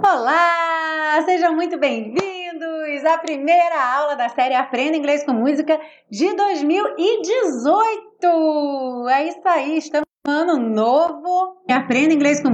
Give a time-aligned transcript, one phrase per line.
[0.00, 5.80] Olá, sejam muito bem-vindos à primeira aula da série Aprenda Inglês com Música
[6.10, 9.08] de 2018.
[9.10, 12.50] É isso aí, estamos no ano novo e Aprenda Inglês com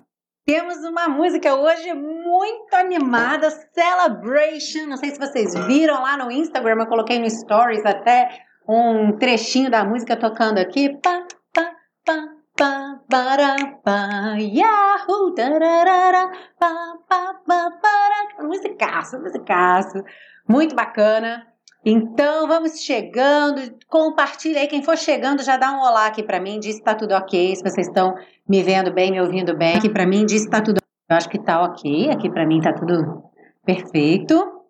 [0.46, 4.84] temos uma música hoje muito animada, Celebration.
[4.86, 9.70] Não sei se vocês viram lá no Instagram, eu coloquei no Stories até um trechinho
[9.70, 10.98] da música tocando aqui.
[11.00, 11.72] Pá, pá,
[12.04, 18.46] pá, pá, para, pá, yahoo, tararara, pá, pá, pá, para.
[18.46, 20.02] Musicaço, musicaço.
[20.48, 21.46] Muito bacana.
[21.84, 24.66] Então vamos chegando, compartilha aí.
[24.66, 27.54] Quem for chegando já dá um olá aqui para mim, diz se tá tudo ok,
[27.56, 28.14] se vocês estão
[28.48, 29.76] me vendo bem, me ouvindo bem.
[29.76, 30.78] Aqui para mim diz se tá tudo
[31.10, 33.24] Eu acho que tá ok, aqui para mim tá tudo
[33.66, 34.62] perfeito.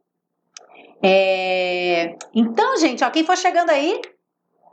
[1.02, 2.16] É...
[2.34, 4.00] Então, gente, ó, quem for chegando aí,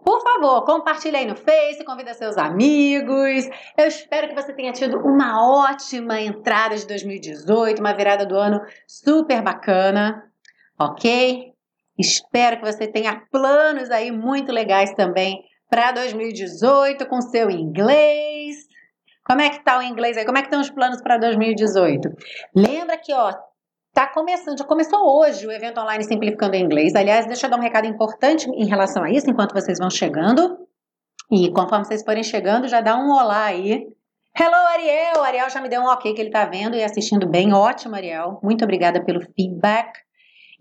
[0.04, 3.48] por favor, compartilhe aí no Face, convida seus amigos.
[3.78, 8.62] Eu espero que você tenha tido uma ótima entrada de 2018, uma virada do ano
[8.88, 10.24] super bacana,
[10.80, 11.52] ok?
[11.98, 18.58] Espero que você tenha planos aí muito legais também para 2018 com seu inglês.
[19.24, 20.26] Como é que tá o inglês aí?
[20.26, 22.10] Como é que estão os planos para 2018?
[22.56, 23.32] Lembra que, ó,
[23.94, 26.96] tá começando, já começou hoje o evento online Simplificando o Inglês.
[26.96, 30.58] Aliás, deixa eu dar um recado importante em relação a isso, enquanto vocês vão chegando.
[31.32, 33.88] E conforme vocês forem chegando, já dá um olá aí.
[34.38, 35.20] Hello, Ariel!
[35.20, 37.54] O Ariel já me deu um ok que ele tá vendo e assistindo bem.
[37.54, 38.40] Ótimo, Ariel.
[38.42, 39.92] Muito obrigada pelo feedback.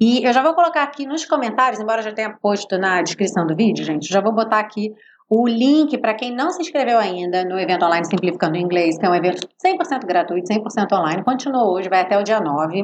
[0.00, 3.54] E eu já vou colocar aqui nos comentários, embora já tenha posto na descrição do
[3.54, 4.94] vídeo, gente, já vou botar aqui
[5.28, 9.10] o link para quem não se inscreveu ainda no evento online Simplificando Inglês, que é
[9.10, 12.82] um evento 100% gratuito, 100% online, continua hoje, vai até o dia 9.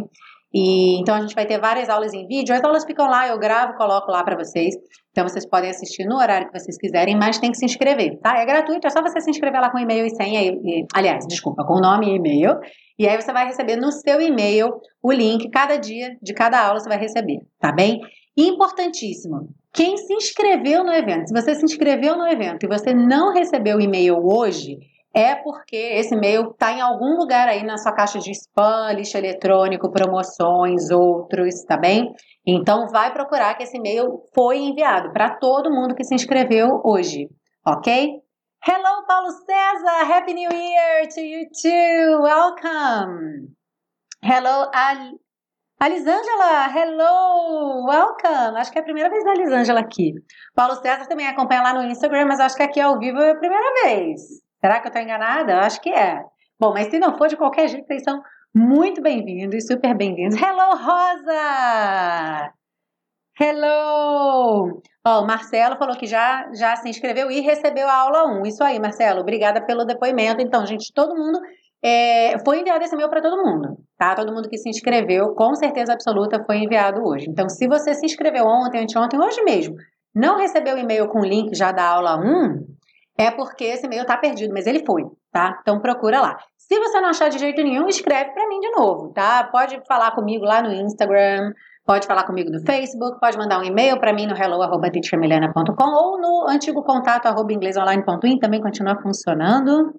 [0.54, 3.38] E, então a gente vai ter várias aulas em vídeo, as aulas ficam lá, eu
[3.38, 4.74] gravo, coloco lá para vocês.
[5.10, 8.38] Então vocês podem assistir no horário que vocês quiserem, mas tem que se inscrever, tá?
[8.38, 11.26] É gratuito, é só você se inscrever lá com e-mail e senha, e, e, aliás,
[11.26, 12.58] desculpa, com nome e e-mail.
[12.98, 14.70] E aí você vai receber no seu e-mail
[15.02, 18.00] o link, cada dia de cada aula você vai receber, tá bem?
[18.36, 22.94] E importantíssimo, quem se inscreveu no evento, se você se inscreveu no evento e você
[22.94, 24.78] não recebeu o e-mail hoje,
[25.16, 29.16] é porque esse e-mail está em algum lugar aí na sua caixa de spam, lixo
[29.16, 32.12] eletrônico, promoções, outros, tá bem?
[32.46, 37.30] Então vai procurar que esse e-mail foi enviado para todo mundo que se inscreveu hoje,
[37.66, 38.20] ok?
[38.68, 40.12] Hello, Paulo César!
[40.12, 42.22] Happy New Year to you too!
[42.22, 43.54] Welcome!
[44.22, 45.12] Hello, Al
[45.80, 46.68] Alisângela!
[46.74, 47.86] Hello!
[47.88, 48.58] Welcome!
[48.58, 50.12] Acho que é a primeira vez da Alisângela aqui.
[50.54, 53.38] Paulo César também acompanha lá no Instagram, mas acho que aqui ao vivo é a
[53.38, 54.45] primeira vez.
[54.66, 55.60] Será que eu estou enganada?
[55.60, 56.24] Acho que é.
[56.58, 58.20] Bom, mas se não for, de qualquer jeito, vocês são
[58.52, 60.36] muito bem-vindos, super bem-vindos.
[60.36, 62.52] Hello, Rosa!
[63.40, 64.82] Hello!
[65.06, 68.46] Ó, o Marcelo falou que já, já se inscreveu e recebeu a aula 1.
[68.46, 69.20] Isso aí, Marcelo.
[69.20, 70.42] Obrigada pelo depoimento.
[70.42, 71.38] Então, gente, todo mundo.
[71.80, 74.16] É, foi enviado esse e-mail para todo mundo, tá?
[74.16, 77.30] Todo mundo que se inscreveu, com certeza absoluta, foi enviado hoje.
[77.30, 79.76] Então, se você se inscreveu ontem, anteontem, hoje mesmo,
[80.12, 82.75] não recebeu o e-mail com o link já da aula 1,
[83.18, 85.58] é porque esse e-mail está perdido, mas ele foi, tá?
[85.60, 86.36] Então procura lá.
[86.56, 89.44] Se você não achar de jeito nenhum, escreve para mim de novo, tá?
[89.44, 91.52] Pode falar comigo lá no Instagram,
[91.86, 96.48] Pode falar comigo no Facebook, pode mandar um e-mail para mim no hello.teachermilena.com ou no
[96.48, 99.94] antigo contato inglesonline.in, também continua funcionando.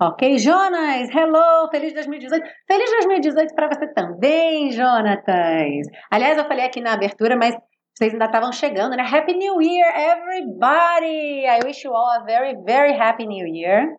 [0.00, 2.46] Ok, Jonas, hello, feliz 2018.
[2.68, 5.88] Feliz 2018 para você também, Jonatas.
[6.08, 7.56] Aliás, eu falei aqui na abertura, mas
[7.98, 9.02] vocês ainda estavam chegando, né?
[9.02, 11.44] Happy New Year, everybody!
[11.44, 13.96] I wish you all a very, very happy New Year.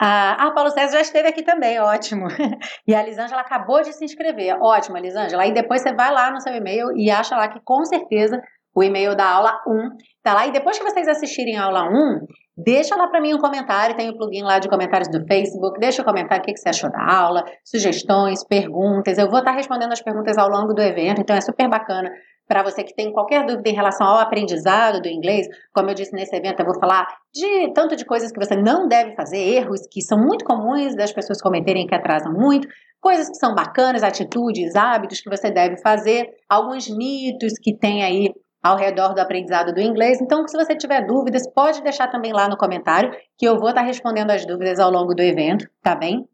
[0.00, 2.26] Ah, Paulo César já esteve aqui também, ótimo.
[2.84, 4.60] E a Lisângela acabou de se inscrever.
[4.60, 5.44] Ótimo, Lisângela.
[5.44, 8.42] Aí depois você vai lá no seu e-mail e acha lá que com certeza
[8.74, 9.88] o e-mail da aula 1
[10.20, 10.48] tá lá.
[10.48, 12.26] E depois que vocês assistirem a aula 1,
[12.56, 13.96] deixa lá para mim um comentário.
[13.96, 15.78] Tem o um plugin lá de comentários do Facebook.
[15.78, 19.18] Deixa o um comentário o que, que você achou da aula, sugestões, perguntas.
[19.18, 22.10] Eu vou estar respondendo as perguntas ao longo do evento, então é super bacana
[22.52, 26.12] para você que tem qualquer dúvida em relação ao aprendizado do inglês, como eu disse
[26.12, 29.80] nesse evento, eu vou falar de tanto de coisas que você não deve fazer, erros
[29.90, 32.68] que são muito comuns das pessoas cometerem que atrasam muito,
[33.00, 38.30] coisas que são bacanas, atitudes, hábitos que você deve fazer, alguns mitos que tem aí
[38.62, 40.20] ao redor do aprendizado do inglês.
[40.20, 43.80] Então, se você tiver dúvidas, pode deixar também lá no comentário, que eu vou estar
[43.80, 46.28] respondendo as dúvidas ao longo do evento, tá bem?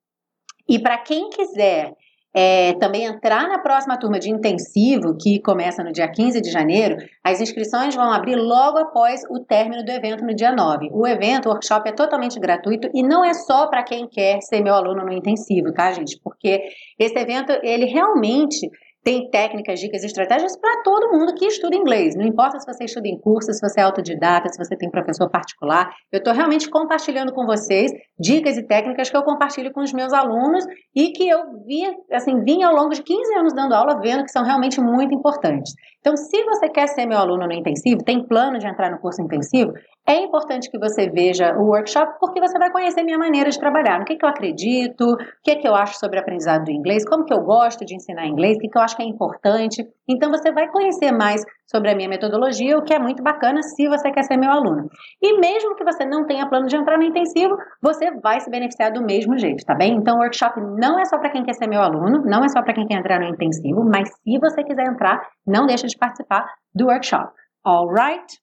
[0.68, 1.92] E para quem quiser
[2.34, 6.96] é, também entrar na próxima turma de intensivo, que começa no dia 15 de janeiro,
[7.24, 10.90] as inscrições vão abrir logo após o término do evento no dia 9.
[10.92, 14.62] O evento, o workshop é totalmente gratuito e não é só para quem quer ser
[14.62, 16.20] meu aluno no intensivo, tá, gente?
[16.22, 16.62] Porque
[16.98, 18.68] esse evento, ele realmente
[19.04, 22.14] tem técnicas, dicas e estratégias para todo mundo que estuda inglês.
[22.16, 25.30] Não importa se você estuda em curso, se você é autodidata, se você tem professor
[25.30, 25.90] particular.
[26.12, 30.12] Eu estou realmente compartilhando com vocês dicas e técnicas que eu compartilho com os meus
[30.12, 30.64] alunos
[30.94, 34.32] e que eu vi, assim, vim ao longo de 15 anos dando aula, vendo que
[34.32, 35.72] são realmente muito importantes.
[36.00, 39.20] Então, se você quer ser meu aluno no intensivo, tem plano de entrar no curso
[39.22, 39.72] intensivo,
[40.08, 43.98] é importante que você veja o workshop porque você vai conhecer minha maneira de trabalhar,
[43.98, 47.26] no que, que eu acredito, o que, que eu acho sobre aprendizado do inglês, como
[47.26, 49.86] que eu gosto de ensinar inglês, o que, que eu acho que é importante.
[50.08, 53.86] Então você vai conhecer mais sobre a minha metodologia, o que é muito bacana se
[53.86, 54.88] você quer ser meu aluno.
[55.20, 58.90] E mesmo que você não tenha plano de entrar no intensivo, você vai se beneficiar
[58.90, 59.92] do mesmo jeito, tá bem?
[59.92, 62.62] Então o workshop não é só para quem quer ser meu aluno, não é só
[62.62, 66.46] para quem quer entrar no intensivo, mas se você quiser entrar, não deixe de participar
[66.74, 67.30] do workshop.
[67.62, 68.38] Alright?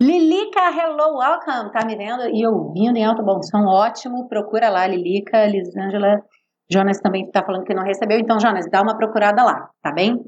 [0.00, 1.72] Lilica, hello, welcome.
[1.72, 4.28] Tá me vendo e ouvindo em alto bom som, ótimo.
[4.28, 6.22] Procura lá, Lilica, Lisângela.
[6.70, 10.22] Jonas também tá falando que não recebeu, então, Jonas, dá uma procurada lá, tá bem?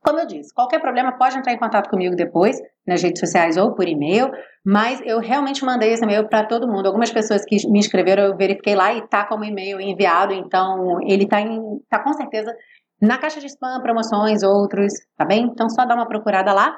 [0.00, 2.56] Como eu disse, qualquer problema pode entrar em contato comigo depois,
[2.86, 4.30] nas redes sociais ou por e-mail,
[4.64, 6.86] mas eu realmente mandei esse e-mail para todo mundo.
[6.86, 11.28] Algumas pessoas que me escreveram, eu verifiquei lá e tá como e-mail enviado, então ele
[11.28, 12.52] tá, em, tá com certeza
[13.00, 15.44] na caixa de spam, promoções, outros, tá bem?
[15.44, 16.76] Então só dá uma procurada lá.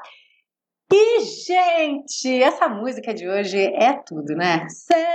[0.91, 4.67] E, gente, essa música de hoje é tudo, né?
[4.71, 5.11] Celebrate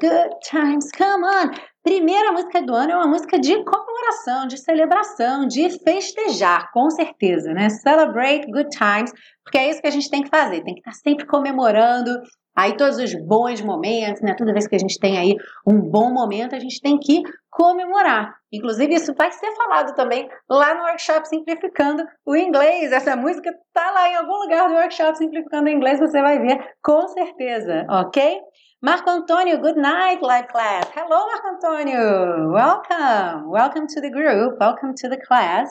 [0.00, 1.50] good times, come on!
[1.82, 7.52] Primeira música do ano é uma música de comemoração, de celebração, de festejar, com certeza,
[7.52, 7.68] né?
[7.68, 9.12] Celebrate good times,
[9.42, 12.22] porque é isso que a gente tem que fazer, tem que estar sempre comemorando
[12.56, 14.34] Aí todos os bons momentos, né?
[14.34, 15.36] Toda vez que a gente tem aí
[15.66, 18.34] um bom momento, a gente tem que comemorar.
[18.50, 22.92] Inclusive, isso vai ser falado também lá no workshop Simplificando o Inglês.
[22.92, 26.58] Essa música tá lá em algum lugar do workshop Simplificando o Inglês, você vai ver
[26.82, 28.40] com certeza, ok?
[28.82, 30.90] Marco Antônio, good night, live class.
[30.94, 32.52] Hello, Marco Antônio.
[32.52, 33.50] Welcome.
[33.50, 34.58] Welcome to the group.
[34.60, 35.70] Welcome to the class.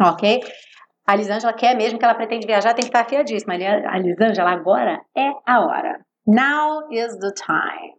[0.00, 0.40] Ok?
[1.06, 3.54] A Lisângela quer mesmo que ela pretende viajar, tem que estar afiadíssima.
[3.54, 6.00] A Lisângela, agora é a hora.
[6.26, 7.94] Now is the time.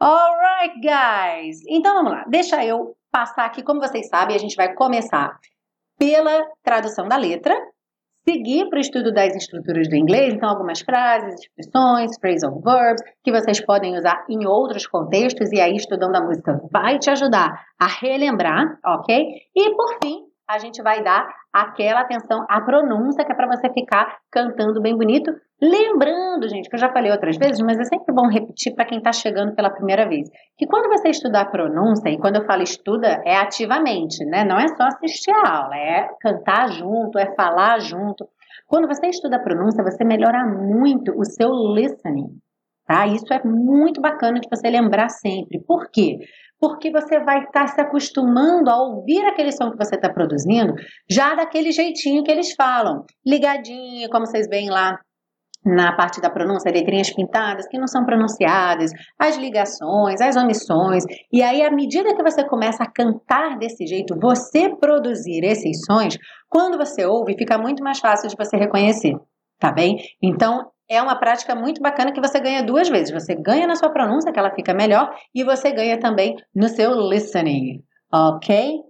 [0.00, 1.62] Alright, guys.
[1.68, 2.24] Então vamos lá.
[2.28, 5.38] Deixa eu passar aqui, como vocês sabem, a gente vai começar
[5.98, 7.54] pela tradução da letra,
[8.28, 13.32] seguir para o estudo das estruturas do inglês, então algumas frases, expressões, phrasal verbs, que
[13.32, 17.86] vocês podem usar em outros contextos, e aí estudando a música vai te ajudar a
[17.86, 19.24] relembrar, ok?
[19.54, 23.68] E por fim, a gente vai dar aquela atenção à pronúncia, que é para você
[23.72, 25.32] ficar cantando bem bonito.
[25.60, 28.98] Lembrando, gente, que eu já falei outras vezes, mas é sempre bom repetir para quem
[28.98, 32.62] está chegando pela primeira vez, que quando você estudar a pronúncia, e quando eu falo
[32.62, 34.44] estuda, é ativamente, né?
[34.44, 38.28] Não é só assistir a aula, é cantar junto, é falar junto.
[38.66, 42.28] Quando você estuda a pronúncia, você melhora muito o seu listening,
[42.86, 43.06] tá?
[43.06, 45.58] Isso é muito bacana de você lembrar sempre.
[45.66, 46.18] Por quê?
[46.60, 50.74] Porque você vai estar se acostumando a ouvir aquele som que você está produzindo
[51.08, 54.98] já daquele jeitinho que eles falam, ligadinho, como vocês veem lá
[55.66, 61.02] na parte da pronúncia, letrinhas pintadas que não são pronunciadas, as ligações, as omissões.
[61.32, 66.16] E aí, à medida que você começa a cantar desse jeito, você produzir esses sons,
[66.48, 69.14] quando você ouve, fica muito mais fácil de você reconhecer,
[69.58, 69.96] tá bem?
[70.22, 73.12] Então, é uma prática muito bacana que você ganha duas vezes.
[73.12, 76.92] Você ganha na sua pronúncia, que ela fica melhor, e você ganha também no seu
[76.92, 77.82] listening.
[78.12, 78.80] Ok?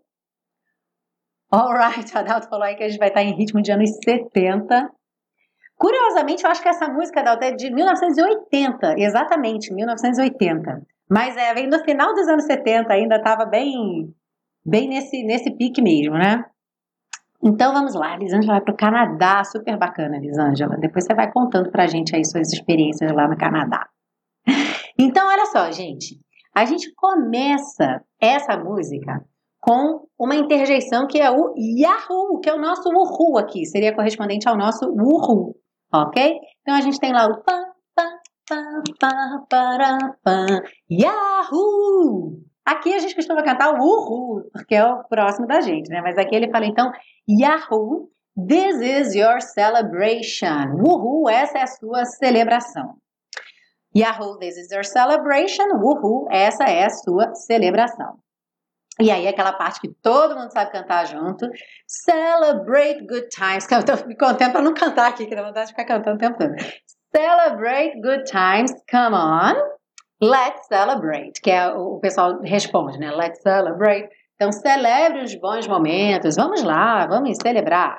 [1.50, 4.90] Alright, Adalto falou aí que a gente vai estar em ritmo de anos 70.
[5.76, 8.94] Curiosamente, eu acho que essa música, Adalto, é de 1980.
[8.98, 10.82] Exatamente, 1980.
[11.08, 14.12] Mas é, vem no final dos anos 70, ainda estava bem,
[14.64, 16.44] bem nesse, nesse pique mesmo, né?
[17.42, 20.76] Então vamos lá, a Lisângela vai para o Canadá, super bacana, Lisângela.
[20.78, 23.88] Depois você vai contando para a gente aí suas experiências lá no Canadá.
[24.98, 26.18] Então, olha só, gente.
[26.54, 29.22] A gente começa essa música
[29.60, 34.48] com uma interjeição que é o Yahoo, que é o nosso Uhu aqui, seria correspondente
[34.48, 35.54] ao nosso Uhu,
[35.92, 36.38] ok?
[36.62, 37.60] Então a gente tem lá o pá,
[37.94, 38.08] pá,
[38.48, 40.46] pá, pá, para, pá,
[40.90, 42.40] Yahoo!
[42.64, 46.00] Aqui a gente costuma cantar o Uhu, porque é o próximo da gente, né?
[46.00, 46.90] Mas aqui ele fala então
[47.28, 50.74] Yahoo, this is your celebration.
[50.78, 52.94] Uhul, essa é a sua celebração.
[53.96, 55.64] Yahoo, this is your celebration.
[55.82, 58.18] Uhul, essa é a sua celebração.
[59.00, 61.46] E aí, aquela parte que todo mundo sabe cantar junto.
[61.86, 63.66] Celebrate good times.
[63.70, 66.18] Eu tô me contando para não cantar aqui, que dá vontade de ficar cantando o
[66.18, 66.54] tempo todo.
[67.14, 68.72] Celebrate good times.
[68.90, 69.54] Come on.
[70.22, 71.40] Let's celebrate.
[71.42, 73.10] Que é o pessoal responde, né?
[73.10, 74.08] Let's celebrate.
[74.36, 76.36] Então, celebre os bons momentos.
[76.36, 77.96] Vamos lá, vamos celebrar.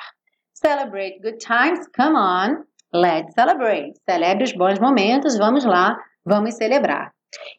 [0.54, 1.88] Celebrate good times.
[1.96, 2.64] Come on.
[2.94, 3.94] Let's celebrate.
[4.08, 5.38] Celebre os bons momentos.
[5.38, 7.12] Vamos lá, vamos celebrar.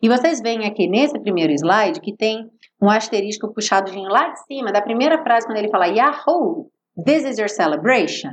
[0.03, 2.49] E vocês veem aqui nesse primeiro slide que tem
[2.81, 6.71] um asterisco puxadozinho lá de cima da primeira frase quando ele fala Yahoo,
[7.05, 8.31] this is your celebration.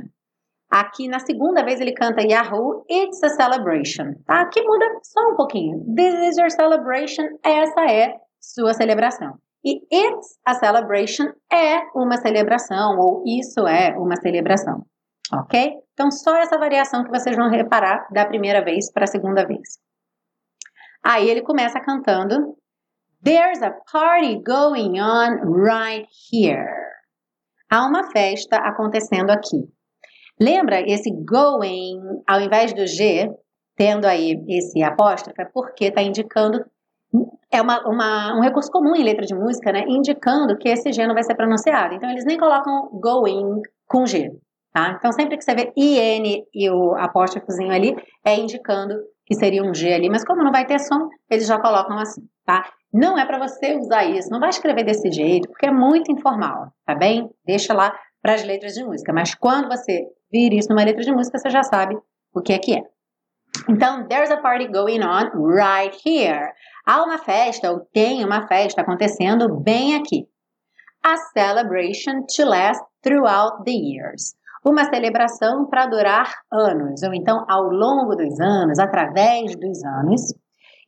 [0.70, 4.14] Aqui na segunda vez ele canta Yahoo, it's a celebration.
[4.24, 4.42] Tá?
[4.42, 5.84] Aqui muda só um pouquinho.
[5.94, 9.34] This is your celebration, essa é sua celebração.
[9.66, 14.86] E it's a celebration é uma celebração, ou isso é uma celebração.
[15.32, 15.74] Ok?
[15.92, 19.80] Então, só essa variação que vocês vão reparar da primeira vez para a segunda vez.
[21.04, 22.56] Aí ele começa cantando
[23.24, 26.86] There's a party going on right here.
[27.68, 29.68] Há uma festa acontecendo aqui.
[30.40, 33.28] Lembra esse going, ao invés do G,
[33.74, 36.64] tendo aí esse apóstrofe, é porque está indicando.
[37.50, 39.84] É uma, uma, um recurso comum em letra de música, né?
[39.88, 41.94] Indicando que esse G não vai ser pronunciado.
[41.94, 44.30] Então, eles nem colocam going com G.
[44.72, 44.94] Tá?
[44.98, 48.94] Então, sempre que você vê IN e o apóstrofozinho ali, é indicando
[49.24, 50.10] que seria um G ali.
[50.10, 52.68] Mas como não vai ter som, eles já colocam assim, tá?
[52.92, 56.68] Não é para você usar isso, não vai escrever desse jeito, porque é muito informal,
[56.84, 57.28] tá bem?
[57.44, 59.12] Deixa lá para as letras de música.
[59.12, 61.96] Mas quando você vir isso numa letra de música, você já sabe
[62.34, 62.82] o que é que é.
[63.68, 66.52] Então, there's a party going on right here.
[66.86, 70.28] Há uma festa, ou tem uma festa acontecendo bem aqui.
[71.04, 74.36] A celebration to last throughout the years.
[74.64, 80.32] Uma celebração para durar anos, ou então ao longo dos anos, através dos anos.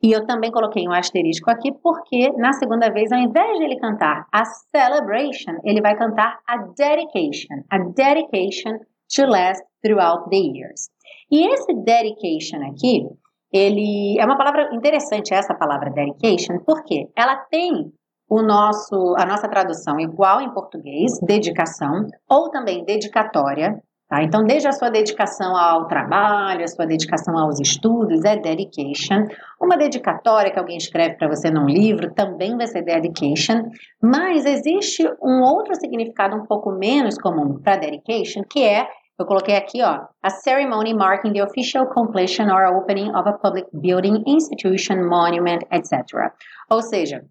[0.01, 3.79] E eu também coloquei um asterisco aqui porque na segunda vez, ao invés de ele
[3.79, 7.65] cantar a celebration, ele vai cantar a dedication.
[7.71, 8.79] A dedication
[9.15, 10.91] to last throughout the years.
[11.31, 13.07] E esse dedication aqui,
[13.53, 17.93] ele é uma palavra interessante essa palavra dedication, porque ela tem
[18.29, 24.23] o nosso a nossa tradução igual em português, dedicação, ou também dedicatória, Tá?
[24.23, 29.27] Então, desde a sua dedicação ao trabalho, a sua dedicação aos estudos, é dedication.
[29.61, 33.69] Uma dedicatória que alguém escreve para você num livro também vai ser dedication.
[34.03, 38.89] Mas existe um outro significado um pouco menos comum para dedication, que é,
[39.19, 43.67] eu coloquei aqui, ó, a ceremony marking the official completion or opening of a public
[43.73, 46.33] building, institution, monument, etc.
[46.71, 47.25] Ou seja,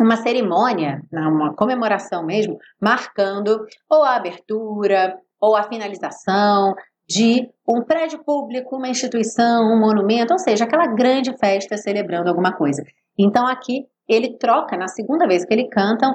[0.00, 6.74] uma cerimônia, uma comemoração mesmo, marcando ou a abertura, ou a finalização
[7.08, 12.52] de um prédio público, uma instituição, um monumento, ou seja, aquela grande festa celebrando alguma
[12.52, 12.82] coisa.
[13.18, 16.14] Então aqui ele troca na segunda vez que, ele cantam,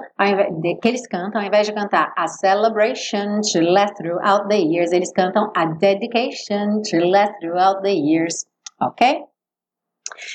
[0.62, 4.92] de, que eles cantam, ao invés de cantar a celebration to last throughout the years,
[4.92, 8.46] eles cantam a dedication to last throughout the years,
[8.82, 9.24] ok?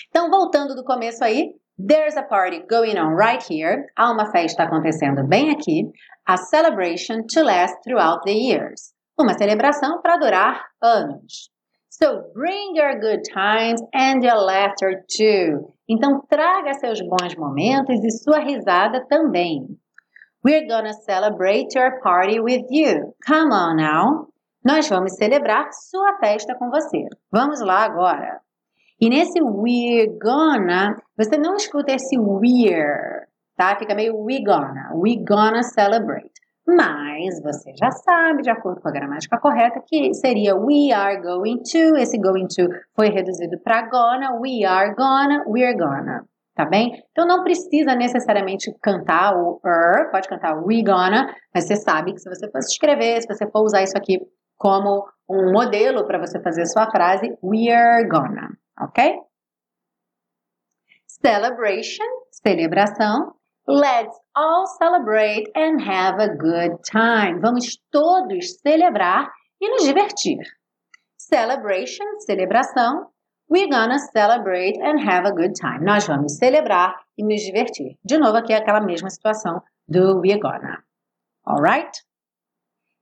[0.08, 3.86] Então voltando do começo aí, There's a party going on right here.
[3.96, 5.88] Há uma festa acontecendo bem aqui.
[6.26, 8.92] A celebration to last throughout the years.
[9.16, 11.52] Uma celebração para durar anos.
[11.88, 15.72] So bring your good times and your laughter too.
[15.88, 19.66] Então traga seus bons momentos e sua risada também.
[20.44, 23.14] We're gonna celebrate your party with you.
[23.26, 24.28] Come on now.
[24.64, 27.06] Nós vamos celebrar sua festa com você.
[27.32, 28.40] Vamos lá agora.
[29.00, 33.26] E nesse we're gonna, você não escuta esse we're,
[33.56, 33.76] tá?
[33.78, 36.37] Fica meio we gonna, we gonna celebrate.
[36.68, 41.62] Mas você já sabe, de acordo com a gramática correta, que seria we are going
[41.62, 41.96] to.
[41.96, 46.24] Esse going to foi reduzido para gonna, we are gonna, we're gonna.
[46.54, 47.02] Tá bem?
[47.12, 52.18] Então não precisa necessariamente cantar o er, pode cantar we gonna, mas você sabe que
[52.18, 54.18] se você for escrever, se você for usar isso aqui
[54.56, 59.20] como um modelo para você fazer sua frase, we are gonna ok?
[61.06, 63.34] Celebration, celebração.
[63.70, 67.38] Let's all celebrate and have a good time.
[67.38, 70.38] Vamos todos celebrar e nos divertir.
[71.18, 73.10] Celebration, celebração.
[73.46, 75.84] We're gonna celebrate and have a good time.
[75.84, 77.98] Nós vamos celebrar e nos divertir.
[78.02, 80.82] De novo, aqui é aquela mesma situação do we're gonna.
[81.46, 81.90] Alright?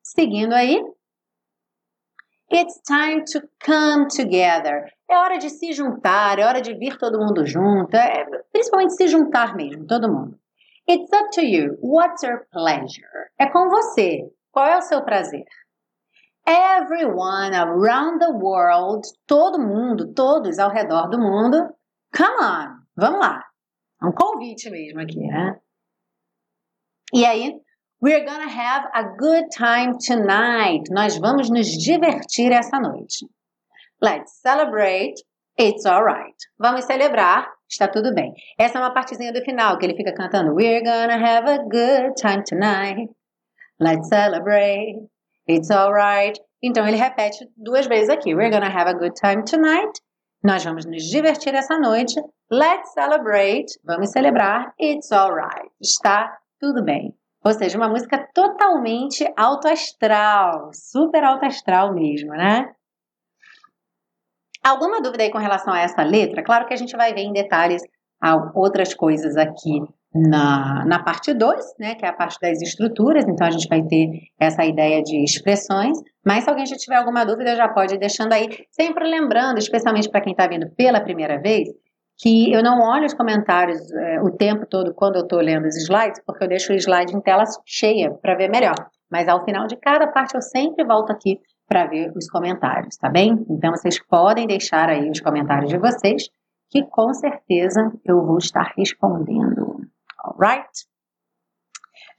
[0.02, 0.82] Seguindo aí,
[2.50, 4.88] It's time to come together.
[5.08, 9.06] É hora de se juntar, é hora de vir todo mundo junto, é, principalmente se
[9.08, 10.37] juntar mesmo, todo mundo.
[10.88, 11.76] It's up to you.
[11.81, 13.31] What's your pleasure?
[13.40, 14.31] É com você.
[14.52, 15.45] Qual é o seu prazer?
[16.47, 21.75] Everyone around the world, todo mundo, todos ao redor do mundo.
[22.16, 23.43] Come on, vamos lá.
[24.00, 25.59] É um convite mesmo aqui, né?
[27.12, 27.61] E aí,
[27.99, 30.85] We're gonna have a good time tonight.
[30.90, 33.26] Nós vamos nos divertir essa noite.
[34.02, 35.14] Let's celebrate.
[35.59, 36.37] It's alright.
[36.59, 37.55] Vamos celebrar.
[37.68, 38.32] Está tudo bem.
[38.58, 40.54] Essa é uma partezinha do final que ele fica cantando.
[40.54, 43.11] We're gonna have a good time tonight.
[43.80, 45.08] Let's celebrate.
[45.49, 46.40] It's alright.
[46.62, 48.35] Então ele repete duas vezes aqui.
[48.35, 50.00] We're gonna have a good time tonight.
[50.42, 52.14] Nós vamos nos divertir essa noite.
[52.50, 53.66] Let's celebrate.
[53.85, 54.73] Vamos celebrar.
[54.80, 55.70] It's alright.
[55.80, 57.14] está tudo bem.
[57.44, 62.73] Ou seja, uma música totalmente alto astral, super alto astral mesmo, né?
[64.66, 66.42] Alguma dúvida aí com relação a essa letra?
[66.42, 67.82] Claro que a gente vai ver em detalhes
[68.52, 69.80] outras coisas aqui
[70.12, 73.82] na, na parte 2, né, que é a parte das estruturas, então a gente vai
[73.82, 74.08] ter
[74.40, 78.32] essa ideia de expressões, mas se alguém já tiver alguma dúvida, já pode ir deixando
[78.32, 81.68] aí, sempre lembrando, especialmente para quem está vindo pela primeira vez,
[82.18, 85.76] que eu não olho os comentários é, o tempo todo quando eu estou lendo os
[85.76, 88.75] slides, porque eu deixo o slide em tela cheia para ver melhor.
[89.08, 93.08] Mas ao final de cada parte eu sempre volto aqui para ver os comentários, tá
[93.08, 93.44] bem?
[93.50, 96.28] Então vocês podem deixar aí os comentários de vocês,
[96.70, 99.80] que com certeza eu vou estar respondendo.
[100.25, 100.68] Alright?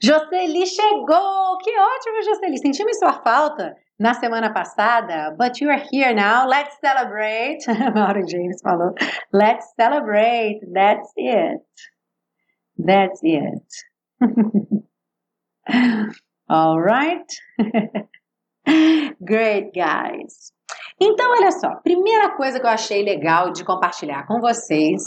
[0.02, 1.58] Jocely chegou!
[1.58, 2.58] Que ótimo, Jocely!
[2.58, 6.46] Sentimos sua falta na semana passada, but you are here now.
[6.46, 7.66] Let's celebrate.
[7.94, 8.94] Mauro James falou.
[9.32, 10.60] Let's celebrate.
[10.72, 11.62] That's it.
[12.78, 13.64] That's it.
[16.48, 17.26] All right.
[19.20, 20.52] Great, guys.
[21.00, 21.76] Então, olha só.
[21.76, 25.02] Primeira coisa que eu achei legal de compartilhar com vocês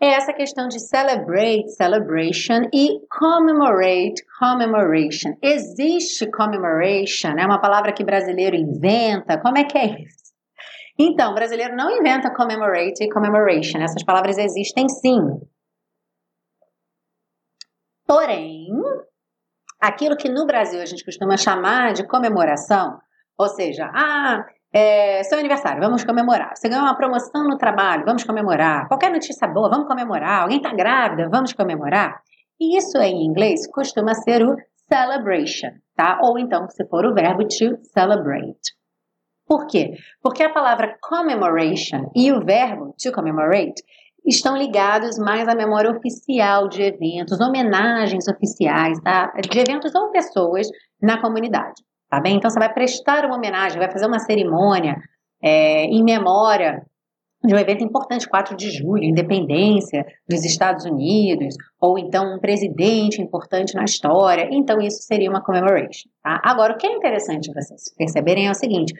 [0.00, 5.36] é essa questão de celebrate, celebration e commemorate, commemoration.
[5.42, 9.40] Existe commemoration, é uma palavra que brasileiro inventa.
[9.40, 10.28] Como é que é isso?
[10.96, 13.78] Então, brasileiro não inventa commemorate e commemoration.
[13.78, 15.20] Essas palavras existem sim.
[18.06, 18.68] Porém,
[19.80, 22.98] aquilo que no Brasil a gente costuma chamar de comemoração,
[23.36, 26.54] ou seja, ah, é, seu aniversário, vamos comemorar.
[26.54, 28.86] Você ganhou uma promoção no trabalho, vamos comemorar.
[28.88, 30.42] Qualquer notícia boa, vamos comemorar.
[30.42, 32.20] Alguém está grávida, vamos comemorar.
[32.60, 34.56] E isso em inglês costuma ser o
[34.88, 36.18] celebration, tá?
[36.22, 38.76] Ou então, se for o verbo to celebrate.
[39.46, 39.94] Por quê?
[40.22, 43.82] Porque a palavra commemoration e o verbo to commemorate
[44.26, 49.32] estão ligados mais à memória oficial de eventos, homenagens oficiais, tá?
[49.50, 50.68] De eventos ou pessoas
[51.00, 52.36] na comunidade tá bem?
[52.36, 54.96] Então você vai prestar uma homenagem, vai fazer uma cerimônia
[55.42, 56.82] é, em memória
[57.44, 63.22] de um evento importante, 4 de julho, independência dos Estados Unidos, ou então um presidente
[63.22, 64.48] importante na história.
[64.50, 66.08] Então isso seria uma commemoration.
[66.22, 66.40] Tá?
[66.42, 68.92] Agora, o que é interessante vocês perceberem é o seguinte: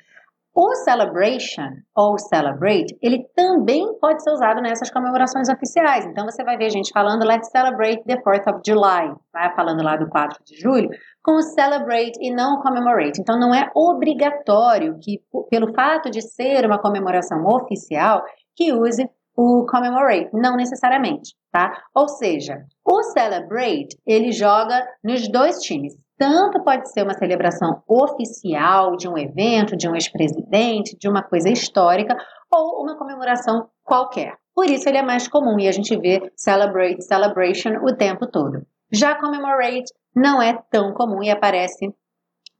[0.61, 6.05] o celebration ou celebrate, ele também pode ser usado nessas comemorações oficiais.
[6.05, 9.53] Então você vai ver gente falando let's celebrate the 4th of July, tá?
[9.55, 10.89] falando lá do 4 de julho,
[11.23, 13.21] com celebrate e não commemorate.
[13.21, 18.25] Então não é obrigatório que, pelo fato de ser uma comemoração oficial,
[18.57, 21.71] que use o commemorate, não necessariamente, tá?
[21.95, 28.97] Ou seja, o celebrate, ele joga nos dois times, tanto pode ser uma celebração oficial
[28.97, 32.17] de um evento, de um ex-presidente, de uma coisa histórica,
[32.51, 34.37] ou uma comemoração qualquer.
[34.55, 38.67] Por isso ele é mais comum e a gente vê celebrate, celebration o tempo todo.
[38.93, 41.95] Já commemorate não é tão comum e aparece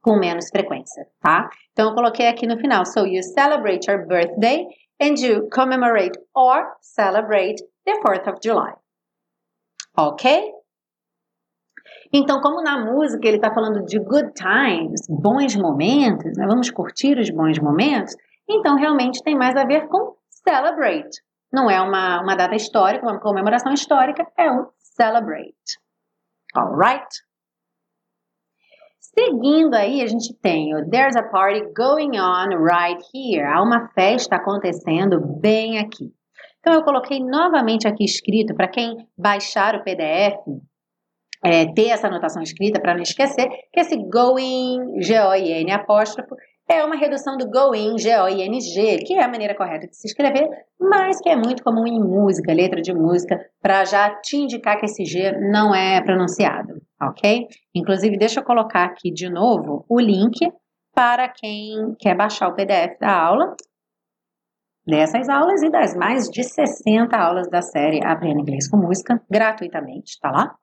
[0.01, 1.49] com menos frequência, tá?
[1.73, 2.85] Então eu coloquei aqui no final.
[2.85, 4.65] So you celebrate your birthday
[5.01, 8.73] and you commemorate or celebrate the 4th of July.
[9.97, 10.58] Ok?
[12.11, 16.45] Então, como na música ele está falando de good times, bons momentos, né?
[16.47, 18.15] vamos curtir os bons momentos,
[18.49, 21.21] então realmente tem mais a ver com celebrate.
[21.51, 25.79] Não é uma, uma data histórica, uma comemoração histórica, é um celebrate.
[26.55, 27.07] Alright?
[28.99, 33.45] Seguindo aí, a gente tem o There's a party going on right here.
[33.45, 36.11] Há uma festa acontecendo bem aqui.
[36.59, 40.37] Então, eu coloquei novamente aqui escrito para quem baixar o PDF
[41.43, 46.35] é, ter essa anotação escrita para não esquecer que esse going, G-O-I-N apóstrofo,
[46.69, 50.47] é uma redução do going, G-O-I-N-G, que é a maneira correta de se escrever,
[50.79, 54.85] mas que é muito comum em música, letra de música, para já te indicar que
[54.85, 57.47] esse G não é pronunciado, ok?
[57.73, 60.37] Inclusive, deixa eu colocar aqui de novo o link
[60.93, 63.55] para quem quer baixar o PDF da aula,
[64.85, 70.19] dessas aulas e das mais de 60 aulas da série Aprenda Inglês com Música, gratuitamente,
[70.19, 70.55] tá lá?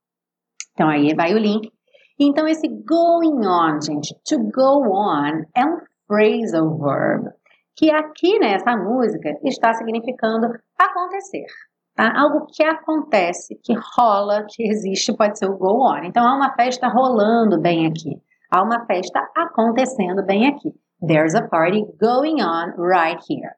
[0.77, 1.73] Então aí vai o link.
[2.21, 7.31] Então esse going on, gente, to go on é um phrasal verb
[7.75, 11.47] que aqui nessa música está significando acontecer.
[11.95, 12.13] Tá?
[12.15, 16.05] Algo que acontece, que rola, que existe, pode ser o go on.
[16.05, 18.21] Então há uma festa rolando bem aqui.
[18.51, 20.73] Há uma festa acontecendo bem aqui.
[21.07, 23.56] There's a party going on right here.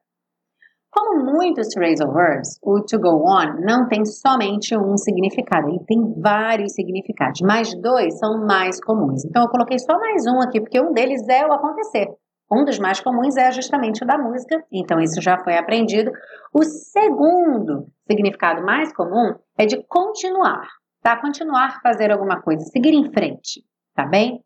[0.91, 6.13] Como muitos phrasal verbs, o to go on não tem somente um significado, ele tem
[6.19, 9.23] vários significados, mas dois são mais comuns.
[9.23, 12.07] Então eu coloquei só mais um aqui, porque um deles é o acontecer.
[12.51, 16.11] Um dos mais comuns é justamente o da música, então isso já foi aprendido.
[16.51, 20.67] O segundo significado mais comum é de continuar.
[21.03, 21.15] tá?
[21.21, 23.63] Continuar fazer alguma coisa, seguir em frente,
[23.95, 24.43] tá bem?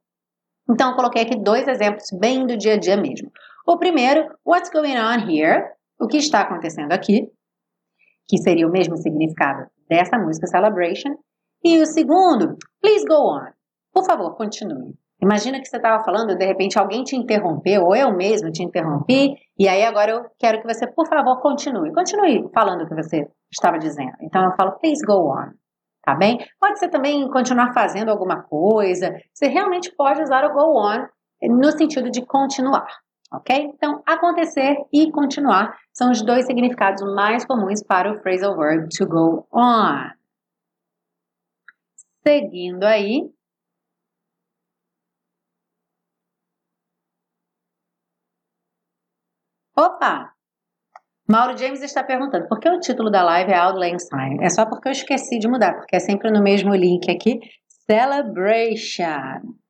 [0.69, 3.29] Então, eu coloquei aqui dois exemplos bem do dia a dia mesmo.
[3.67, 5.63] O primeiro, what's going on here?
[5.99, 7.32] O que está acontecendo aqui?
[8.27, 11.15] Que seria o mesmo significado dessa música Celebration.
[11.63, 13.51] E o segundo, please go on.
[13.93, 14.95] Por favor, continue.
[15.21, 19.36] Imagina que você estava falando, de repente alguém te interrompeu, ou eu mesmo te interrompi,
[19.58, 21.93] e aí agora eu quero que você, por favor, continue.
[21.93, 24.12] Continue falando o que você estava dizendo.
[24.21, 25.53] Então eu falo, please go on.
[26.03, 26.38] Tá bem?
[26.60, 29.15] Pode ser também continuar fazendo alguma coisa.
[29.34, 31.08] Você realmente pode usar o go on
[31.41, 32.86] no sentido de continuar.
[33.33, 33.55] Ok?
[33.73, 39.07] Então, acontecer e continuar são os dois significados mais comuns para o phrasal verb to
[39.07, 40.11] go on.
[42.23, 43.29] Seguindo aí,
[49.75, 50.31] Opa!
[51.27, 54.43] Mauro James está perguntando por que o título da live é Lang Syne?
[54.43, 57.39] É só porque eu esqueci de mudar, porque é sempre no mesmo link aqui.
[57.89, 59.62] Celebration.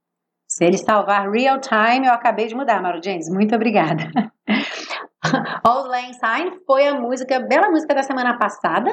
[0.54, 3.28] Se ele salvar real time, eu acabei de mudar, Mauro James.
[3.28, 4.04] Muito obrigada.
[5.66, 8.92] Auld Lang Syne foi a música, bela música da semana passada.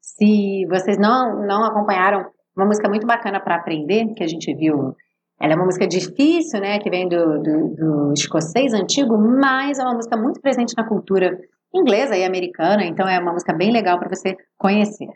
[0.00, 2.24] Se vocês não, não acompanharam,
[2.56, 4.96] uma música muito bacana para aprender, que a gente viu
[5.38, 9.82] ela é uma música difícil, né, que vem do, do, do, escocês antigo, mas é
[9.82, 11.36] uma música muito presente na cultura
[11.74, 15.08] inglesa e americana, então é uma música bem legal para você conhecer.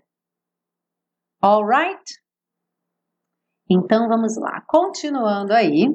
[1.40, 2.02] Alright?
[3.68, 5.86] Então vamos lá, continuando aí.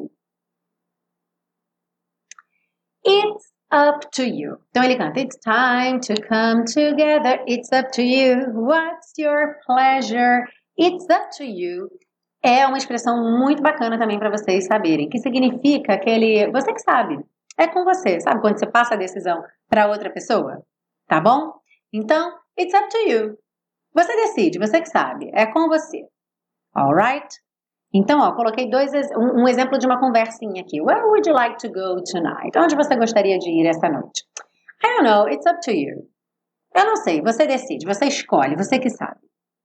[3.06, 4.58] It's up to you.
[4.70, 7.44] Então ele canta: It's time to come together.
[7.48, 8.52] It's up to you.
[8.54, 10.46] What's your pleasure?
[10.78, 11.90] It's up to you
[12.44, 17.24] é uma expressão muito bacana também para vocês saberem, que significa aquele, você que sabe,
[17.58, 20.66] é com você, sabe quando você passa a decisão para outra pessoa,
[21.08, 21.54] tá bom?
[21.94, 23.38] Então, it's up to you.
[23.94, 26.08] Você decide, você que sabe, é com você.
[26.74, 27.28] Alright?
[27.94, 30.82] Então, ó, coloquei dois, um, um exemplo de uma conversinha aqui.
[30.82, 32.58] Where would you like to go tonight?
[32.58, 34.24] Onde você gostaria de ir esta noite?
[34.84, 36.08] I don't know, it's up to you.
[36.74, 39.20] Eu não sei, você decide, você escolhe, você que sabe.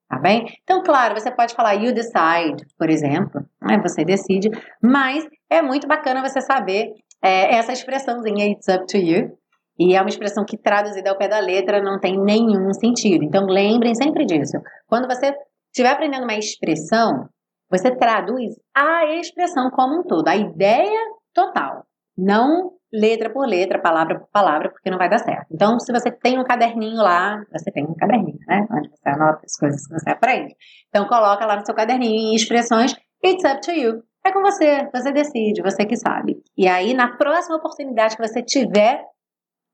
[0.09, 0.47] Tá bem?
[0.63, 3.81] Então, claro, você pode falar you decide, por exemplo, né?
[3.83, 9.37] você decide, mas é muito bacana você saber é, essa expressãozinha it's up to you.
[9.79, 13.25] E é uma expressão que traduzida ao pé da letra não tem nenhum sentido.
[13.25, 14.57] Então lembrem sempre disso.
[14.87, 15.35] Quando você
[15.71, 17.29] estiver aprendendo uma expressão,
[17.71, 21.01] você traduz a expressão como um todo, a ideia
[21.35, 21.85] total.
[22.17, 25.47] Não letra por letra, palavra por palavra, porque não vai dar certo.
[25.51, 28.67] Então, se você tem um caderninho lá, você tem um caderninho, né?
[28.71, 30.55] Onde você anota as coisas que você aprende.
[30.89, 34.03] Então, coloca lá no seu caderninho expressões, it's up to you.
[34.25, 36.43] É com você, você decide, você que sabe.
[36.57, 39.05] E aí, na próxima oportunidade que você tiver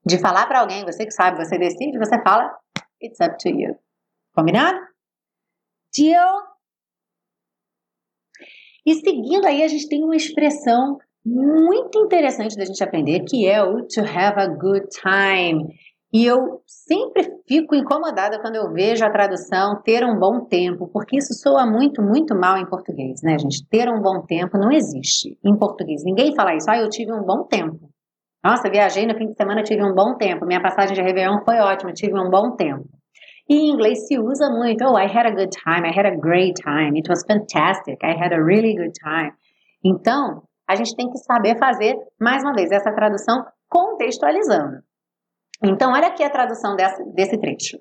[0.04, 2.52] de falar para alguém, você que sabe, você decide, você fala,
[3.00, 3.76] it's up to you.
[4.34, 4.78] Combinado?
[5.96, 6.51] Deal?
[8.84, 13.62] E seguindo aí, a gente tem uma expressão muito interessante da gente aprender, que é
[13.62, 15.66] o to have a good time.
[16.12, 21.16] E eu sempre fico incomodada quando eu vejo a tradução ter um bom tempo, porque
[21.16, 23.66] isso soa muito, muito mal em português, né, gente?
[23.70, 26.04] Ter um bom tempo não existe em português.
[26.04, 27.88] Ninguém fala isso, ah, eu tive um bom tempo.
[28.44, 30.44] Nossa, viajei no fim de semana, tive um bom tempo.
[30.44, 32.84] Minha passagem de Réveillon foi ótima, tive um bom tempo.
[33.48, 36.16] E em inglês se usa muito, oh, I had a good time, I had a
[36.16, 39.32] great time, it was fantastic, I had a really good time.
[39.84, 44.82] Então, a gente tem que saber fazer, mais uma vez, essa tradução contextualizando.
[45.62, 47.78] Então, olha aqui a tradução desse, desse trecho.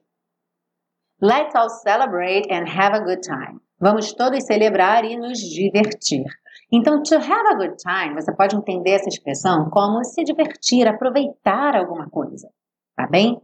[1.22, 3.60] Let's all celebrate and have a good time.
[3.80, 6.26] Vamos todos celebrar e nos divertir.
[6.72, 11.76] Então, to have a good time, você pode entender essa expressão como se divertir, aproveitar
[11.76, 12.50] alguma coisa,
[12.96, 13.42] tá bem?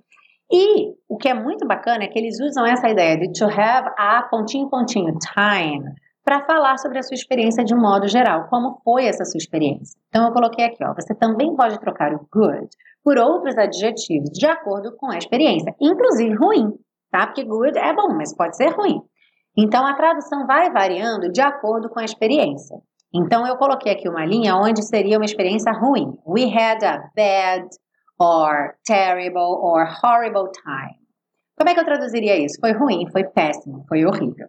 [0.51, 3.89] E o que é muito bacana é que eles usam essa ideia de to have
[3.97, 5.83] a pontinho pontinho time
[6.23, 8.47] para falar sobre a sua experiência de um modo geral.
[8.49, 9.97] Como foi essa sua experiência?
[10.09, 12.67] Então eu coloquei aqui, ó, você também pode trocar o good
[13.03, 16.73] por outros adjetivos de acordo com a experiência, inclusive ruim,
[17.09, 17.27] tá?
[17.27, 19.01] Porque good é bom, mas pode ser ruim.
[19.57, 22.77] Então a tradução vai variando de acordo com a experiência.
[23.13, 26.13] Então eu coloquei aqui uma linha onde seria uma experiência ruim.
[26.27, 27.67] We had a bad
[28.19, 30.97] or terrible or horrible time.
[31.57, 32.59] Como é que eu traduziria isso?
[32.59, 34.47] Foi ruim, foi péssimo, foi horrível.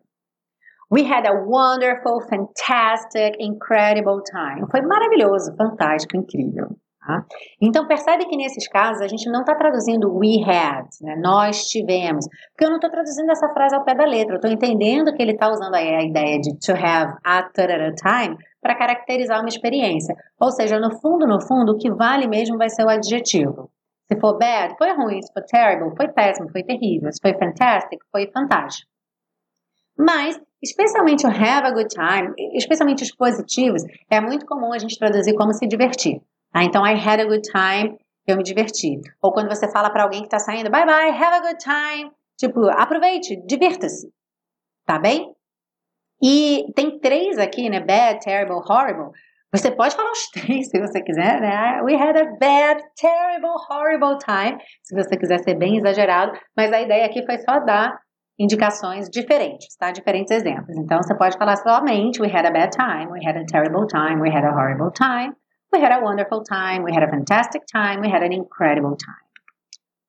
[0.91, 4.67] We had a wonderful, fantastic, incredible time.
[4.71, 6.77] Foi maravilhoso, fantástico, incrível.
[7.09, 7.25] Tá?
[7.61, 11.17] Então percebe que nesses casos a gente não está traduzindo we had, né?
[11.17, 14.51] nós tivemos, porque eu não estou traduzindo essa frase ao pé da letra, eu estou
[14.51, 19.49] entendendo que ele está usando a ideia de to have a time para caracterizar uma
[19.49, 20.15] experiência.
[20.41, 23.71] Ou seja, no fundo, no fundo, o que vale mesmo vai ser o adjetivo.
[24.11, 25.21] Se for bad, foi ruim.
[25.23, 27.13] Se for terrible, foi péssimo, foi terrível.
[27.13, 28.91] Se foi fantastic, foi fantástico.
[29.97, 34.99] Mas especialmente o have a good time, especialmente os positivos, é muito comum a gente
[34.99, 36.21] traduzir como se divertir.
[36.53, 36.65] Tá?
[36.65, 39.01] Então, I had a good time, eu me diverti.
[39.21, 42.11] Ou quando você fala para alguém que está saindo, bye bye, have a good time.
[42.39, 44.09] Tipo, aproveite, divirta-se.
[44.87, 45.35] Tá bem?
[46.23, 47.81] E tem três aqui, né?
[47.81, 49.13] Bad, terrible, horrible.
[49.53, 51.81] Você pode falar os três se você quiser, né?
[51.83, 54.59] We had a bad, terrible, horrible time.
[54.83, 56.33] Se você quiser ser bem exagerado.
[56.57, 57.99] Mas a ideia aqui foi só dar
[58.39, 59.91] indicações diferentes, tá?
[59.91, 60.77] Diferentes exemplos.
[60.77, 64.21] Então você pode falar somente we had a bad time, we had a terrible time,
[64.21, 65.35] we had a horrible time,
[65.73, 69.29] we had a wonderful time, we had a fantastic time, we had an incredible time.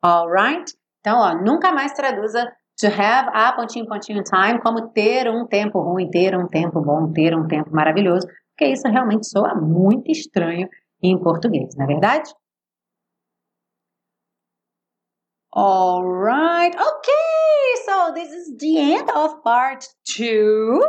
[0.05, 0.71] Alright?
[0.99, 2.45] Então, ó, nunca mais traduza
[2.79, 7.11] to have a pontinho pontinho time como ter um tempo ruim, ter um tempo bom,
[7.11, 10.67] ter um tempo maravilhoso, porque isso realmente soa muito estranho
[11.01, 12.33] em português, não é verdade?
[15.51, 16.75] All right.
[16.75, 17.85] Okay.
[17.85, 19.85] So this is the end of part
[20.17, 20.79] 2.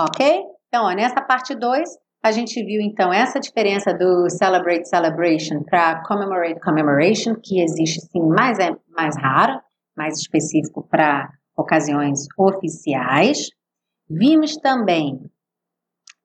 [0.00, 0.42] Ok?
[0.68, 1.88] Então, ó, nessa parte 2,
[2.24, 8.22] a gente viu então essa diferença do celebrate celebration para commemorate commemoration, que existe sim,
[8.22, 9.60] mas é mais raro,
[9.96, 13.50] mais específico para ocasiões oficiais.
[14.08, 15.30] Vimos também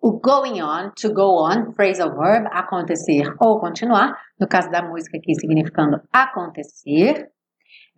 [0.02, 5.18] o going on, to go on, phrasal verb, acontecer ou continuar, no caso da música
[5.18, 7.30] aqui significando acontecer.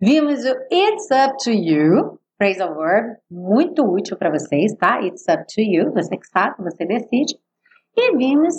[0.00, 5.02] Vimos o It's Up to You, phrasal verb, muito útil para vocês, tá?
[5.02, 7.38] It's up to you, você que sabe, você decide.
[7.96, 8.54] E vimos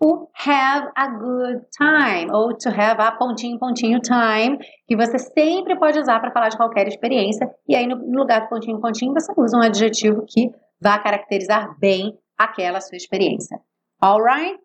[0.00, 5.78] o have a good time, ou to have a pontinho, pontinho time, que você sempre
[5.78, 7.48] pode usar para falar de qualquer experiência.
[7.68, 12.18] E aí, no lugar do pontinho, pontinho, você usa um adjetivo que vá caracterizar bem
[12.36, 13.58] aquela sua experiência.
[14.02, 14.60] Alright?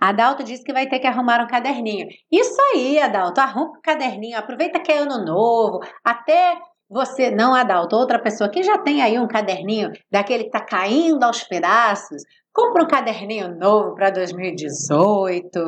[0.00, 2.08] Adalto disse que vai ter que arrumar um caderninho.
[2.30, 6.58] Isso aí, Adalto, arruma um caderninho, aproveita que é ano novo, até
[6.90, 11.22] você, não Adalto, outra pessoa que já tem aí um caderninho daquele que está caindo
[11.22, 12.22] aos pedaços,
[12.54, 15.58] compra um caderninho novo para 2018.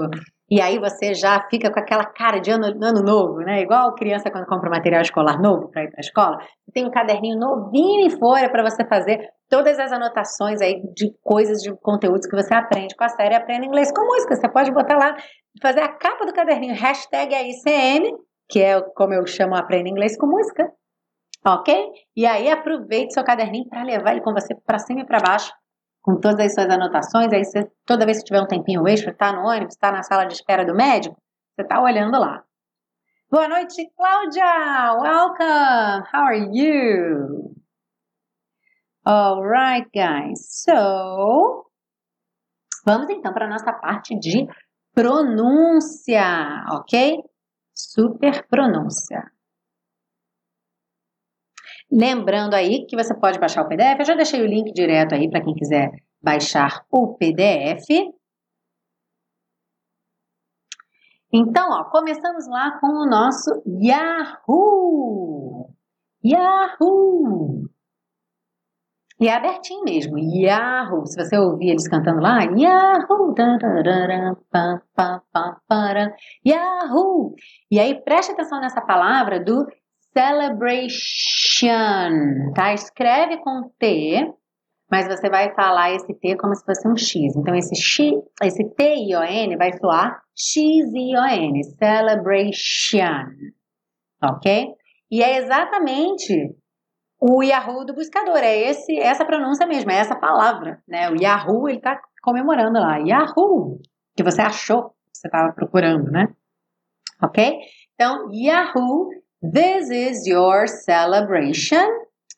[0.48, 3.60] E aí você já fica com aquela cara de ano, ano novo, né?
[3.60, 6.38] Igual criança quando compra material escolar novo para ir para a escola.
[6.72, 9.18] Tem um caderninho novinho em folha para você fazer
[9.48, 13.66] todas as anotações aí de coisas, de conteúdos que você aprende com a série Aprenda
[13.66, 14.36] Inglês com Música.
[14.36, 15.16] Você pode botar lá,
[15.60, 18.16] fazer a capa do caderninho, hashtag AICM,
[18.48, 20.70] que é como eu chamo Aprenda Inglês com Música.
[21.44, 21.74] Ok?
[22.16, 25.52] E aí aproveite seu caderninho para levar ele com você para cima e para baixo
[26.06, 27.32] com todas as suas anotações.
[27.32, 30.24] Aí você, toda vez que tiver um tempinho extra, está no ônibus, está na sala
[30.24, 31.20] de espera do médico,
[31.52, 32.44] você está olhando lá.
[33.28, 34.94] Boa noite, Cláudia!
[35.02, 36.06] Welcome!
[36.14, 37.56] How are you?
[39.04, 40.62] Alright, guys.
[40.62, 41.66] So,
[42.84, 44.46] vamos então para a nossa parte de
[44.94, 47.20] pronúncia, ok?
[47.74, 49.24] Super pronúncia.
[51.90, 55.30] Lembrando aí que você pode baixar o PDF, eu já deixei o link direto aí
[55.30, 57.86] para quem quiser baixar o PDF.
[61.32, 65.70] Então, ó, começamos lá com o nosso Yahoo!
[66.24, 67.68] Yahoo!
[69.18, 71.06] E é abertinho mesmo, Yahoo!
[71.06, 73.34] Se você ouvir eles cantando lá, Yahoo!
[76.46, 77.34] Yahoo!
[77.70, 79.66] E aí preste atenção nessa palavra do
[80.16, 82.08] celebration,
[82.54, 82.72] tá?
[82.72, 84.32] Escreve com T,
[84.90, 87.36] mas você vai falar esse T como se fosse um X.
[87.36, 93.26] Então, esse X, esse T-I-O-N vai soar X-I-O-N, celebration,
[94.22, 94.68] ok?
[95.10, 96.56] E é exatamente
[97.20, 101.10] o Yahoo do buscador, é esse, essa pronúncia mesmo, é essa palavra, né?
[101.10, 103.80] O Yahoo, ele tá comemorando lá, Yahoo,
[104.16, 106.28] que você achou que você estava procurando, né?
[107.22, 107.58] Ok?
[107.94, 109.08] Então, Yahoo
[109.52, 111.86] This is your celebration.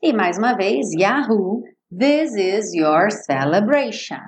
[0.03, 4.21] E mais uma vez, Yahoo, this is your celebration.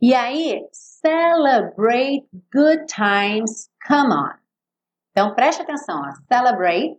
[0.00, 4.32] E aí, celebrate good times, come on.
[5.10, 6.12] Então preste atenção, ó.
[6.32, 6.98] celebrate,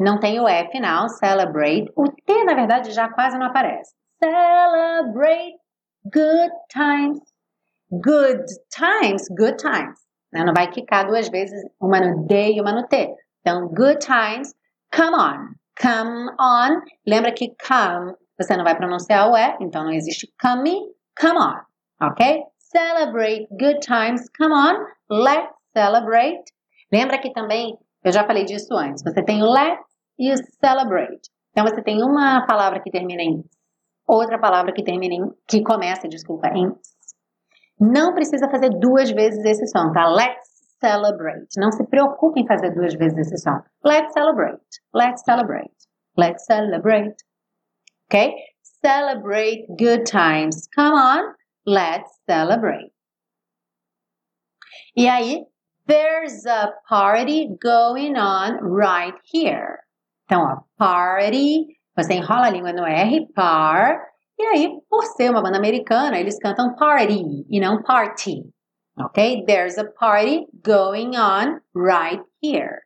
[0.00, 1.92] não tem o E final, celebrate.
[1.94, 3.92] O T, na verdade, já quase não aparece.
[4.18, 5.58] Celebrate
[6.04, 7.20] good times.
[7.90, 10.00] Good times, good times.
[10.32, 13.14] Não vai quicar duas vezes, uma no D e uma no T.
[13.42, 14.54] Então, good times,
[14.94, 15.54] come on.
[15.80, 16.82] Come on.
[17.06, 21.60] Lembra que come, você não vai pronunciar o E, então não existe come, come on.
[22.00, 22.44] Ok?
[22.58, 24.86] Celebrate good times, come on.
[25.10, 26.44] Let's celebrate.
[26.92, 29.84] Lembra que também, eu já falei disso antes, você tem o let's
[30.18, 31.30] e o celebrate.
[31.50, 33.42] Então você tem uma palavra que termina em
[34.06, 36.72] outra palavra que termina em que começa, desculpa, em
[37.80, 40.06] não precisa fazer duas vezes esse som, tá?
[40.06, 40.51] Let's
[40.82, 41.48] celebrate.
[41.56, 43.62] Não se preocupe em fazer duas vezes esse som.
[43.84, 44.60] Let's celebrate.
[44.92, 45.72] Let's celebrate.
[46.16, 47.14] Let's celebrate.
[48.12, 48.34] ok?
[48.82, 50.68] Celebrate good times.
[50.74, 52.92] Come on, let's celebrate.
[54.96, 55.44] E aí,
[55.86, 59.78] there's a party going on right here.
[60.26, 64.00] Então, ó, party, você enrola a língua no R, par,
[64.38, 68.42] e aí, por ser uma banda americana, eles cantam party e não party.
[68.98, 69.44] Ok?
[69.46, 72.82] There's a party going on right here.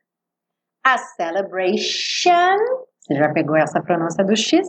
[0.85, 2.55] A celebration,
[3.01, 4.67] você já pegou essa pronúncia do X?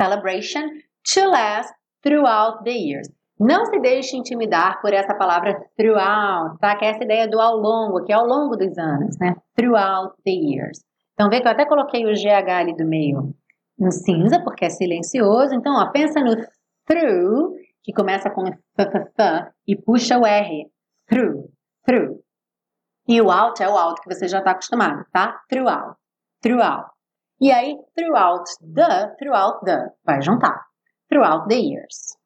[0.00, 0.68] Celebration
[1.14, 1.72] to last
[2.02, 3.08] throughout the years.
[3.38, 6.76] Não se deixe intimidar por essa palavra throughout, tá?
[6.76, 9.34] Que é essa ideia do ao longo, que é ao longo dos anos, né?
[9.54, 10.80] Throughout the years.
[11.12, 13.34] Então, vê que eu até coloquei o GH ali do meio
[13.78, 15.54] em cinza, porque é silencioso.
[15.54, 16.34] Então, ó, pensa no
[16.86, 20.68] through, que começa com f, f, f e puxa o R.
[21.08, 21.52] Through,
[21.86, 22.20] through.
[23.06, 25.40] E o out é o out que você já está acostumado, tá?
[25.48, 25.96] Throughout,
[26.42, 26.90] throughout.
[27.40, 28.44] E aí, throughout
[28.74, 30.66] the, throughout the, vai juntar.
[31.08, 32.16] Throughout the years.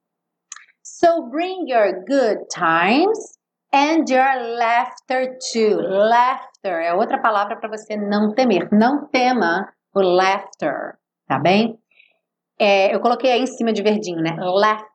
[0.83, 3.39] So bring your good times
[3.71, 5.79] and your laughter too.
[5.79, 8.71] Laughter é outra palavra para você não temer.
[8.73, 10.97] Não tema o laughter,
[11.27, 11.79] tá bem?
[12.59, 14.35] É, eu coloquei aí em cima de verdinho, né?
[14.39, 14.90] Laughter,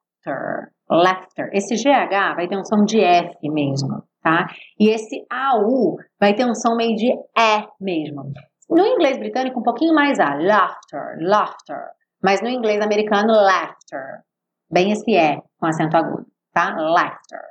[0.89, 1.49] laughter.
[1.53, 4.47] Esse GH vai ter um som de F mesmo, tá?
[4.79, 8.31] E esse AU vai ter um som meio de E mesmo.
[8.69, 10.33] No inglês britânico, um pouquinho mais A.
[10.35, 11.91] Laughter, laughter.
[12.23, 14.23] Mas no inglês americano, laughter.
[14.71, 16.75] Bem esse E com acento agudo, tá?
[16.75, 17.41] Laughter.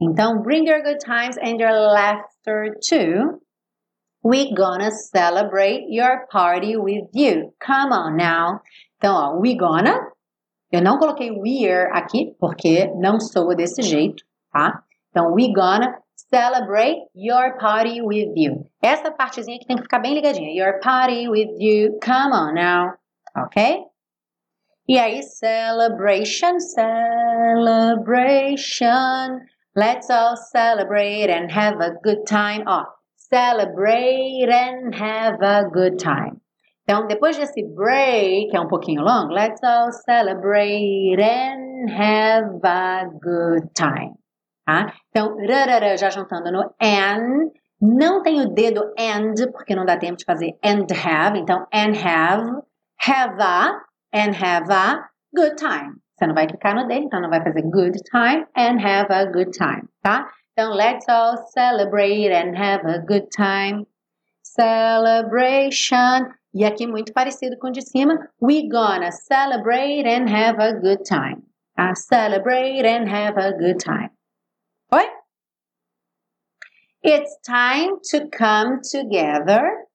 [0.00, 3.40] Então, bring your good times and your laughter too.
[4.22, 7.54] We gonna celebrate your party with you.
[7.60, 8.60] Come on now.
[8.96, 10.10] Então, ó, we gonna.
[10.72, 14.82] Eu não coloquei we're aqui porque não sou desse jeito, tá?
[15.10, 15.98] Então, we gonna
[16.32, 18.64] celebrate your party with you.
[18.80, 20.52] Essa partezinha aqui tem que ficar bem ligadinha.
[20.52, 21.98] Your party with you.
[22.00, 22.94] Come on now.
[23.36, 23.84] Ok?
[24.88, 28.06] E aí, celebration, celebration.
[29.74, 32.64] Let's all celebrate and have a good time.
[32.66, 32.84] Ó,
[33.16, 36.39] celebrate and have a good time.
[36.90, 43.04] Então, depois desse break, que é um pouquinho longo, let's all celebrate and have a
[43.04, 44.16] good time.
[44.66, 44.92] Tá?
[45.08, 47.52] Então, rarara, já juntando no and.
[47.80, 51.38] Não tem o dedo and, porque não dá tempo de fazer and have.
[51.38, 52.60] Então, and have,
[53.06, 53.80] have a,
[54.12, 55.94] and have a good time.
[56.18, 59.26] Você não vai clicar no D, então não vai fazer good time and have a
[59.26, 60.28] good time, tá?
[60.54, 63.86] Então, let's all celebrate and have a good time.
[64.42, 66.39] Celebration.
[66.52, 68.28] E aqui muito parecido com o de cima.
[68.42, 71.42] We gonna celebrate and have a good time.
[71.76, 71.94] Tá?
[71.94, 74.10] Celebrate and have a good time.
[74.92, 75.06] Oi?
[77.04, 79.86] It's time to come together.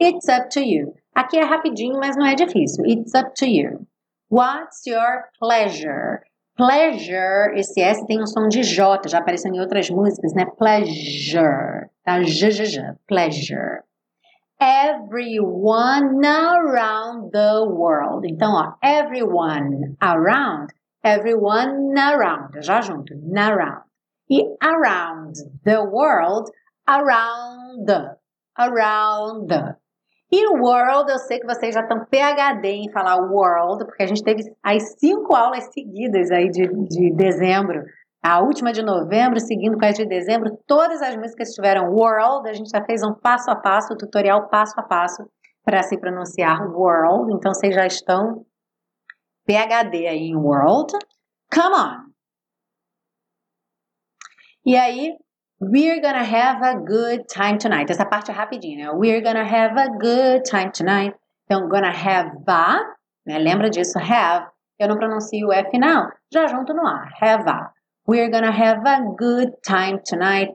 [0.00, 0.94] It's up to you.
[1.14, 2.84] Aqui é rapidinho, mas não é difícil.
[2.84, 3.86] It's up to you.
[4.28, 6.20] What's your pleasure?
[6.56, 10.46] Pleasure, esse S tem um som de J, já apareceu em outras músicas, né?
[10.56, 12.22] Pleasure, tá?
[12.22, 13.82] J, J, J, pleasure.
[14.58, 18.26] Everyone around the world.
[18.26, 20.72] Então, ó, everyone around,
[21.04, 23.82] everyone around, já junto, around.
[24.30, 26.50] E around the world,
[26.88, 27.86] around,
[28.58, 29.76] around.
[30.32, 34.24] E world, eu sei que vocês já estão PHD em falar world, porque a gente
[34.24, 37.84] teve as cinco aulas seguidas aí de, de dezembro.
[38.22, 42.48] A última de novembro, seguindo com as de dezembro, todas as músicas tiveram world.
[42.48, 45.28] A gente já fez um passo a passo, um tutorial passo a passo
[45.64, 47.32] para se pronunciar world.
[47.34, 48.44] Então vocês já estão
[49.46, 50.92] PHD aí em world.
[51.52, 52.06] Come on!
[54.64, 55.16] E aí,
[55.58, 57.90] We're gonna have a good time tonight.
[57.90, 58.92] Essa parte é rapidinha, né?
[58.92, 61.16] We're gonna have a good time tonight.
[61.44, 62.94] Então, gonna have a,
[63.26, 63.38] né?
[63.38, 63.98] Lembra disso?
[63.98, 64.48] Have.
[64.78, 66.10] Eu não pronuncio o F, não.
[66.30, 67.08] Já junto no A.
[67.22, 67.72] Have a.
[68.08, 70.54] We're gonna have a good time tonight.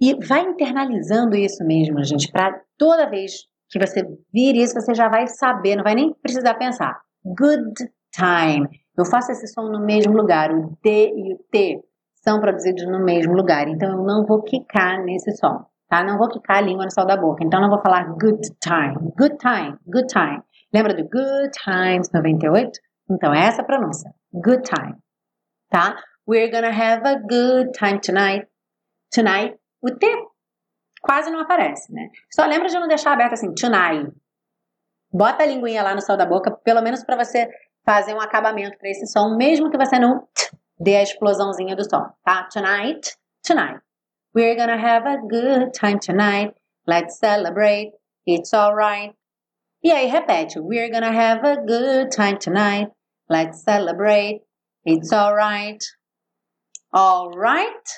[0.00, 3.32] E vai internalizando isso mesmo, gente, para toda vez
[3.68, 6.98] que você vir isso, você já vai saber, não vai nem precisar pensar.
[7.22, 7.74] Good
[8.12, 8.66] time.
[8.96, 11.82] Eu faço esse som no mesmo lugar, o D e o T
[12.24, 13.68] são produzidos no mesmo lugar.
[13.68, 16.02] Então eu não vou quicar nesse som, tá?
[16.02, 17.44] Não vou quicar a língua no sol da boca.
[17.44, 20.42] Então não vou falar good time, good time, good time.
[20.72, 22.70] Lembra do Good Times 98?
[23.10, 24.94] Então é essa a pronúncia, good time,
[25.68, 25.96] tá?
[26.26, 28.46] We're gonna have a good time tonight.
[29.10, 30.06] Tonight, o T
[31.00, 32.10] quase não aparece, né?
[32.30, 34.12] Só lembra de não deixar aberto assim, tonight.
[35.12, 37.48] Bota a linguinha lá no sol da boca, pelo menos para você
[37.84, 40.28] fazer um acabamento para esse som, mesmo que você não
[40.78, 42.48] dê a explosãozinha do som, tá?
[42.52, 43.80] Tonight, tonight.
[44.34, 46.54] We're gonna have a good time tonight.
[46.86, 47.92] Let's celebrate.
[48.26, 49.14] It's alright.
[49.82, 52.92] E aí repete: We're gonna have a good time tonight.
[53.28, 54.42] Let's celebrate.
[54.84, 55.84] It's alright.
[56.92, 57.88] Alright?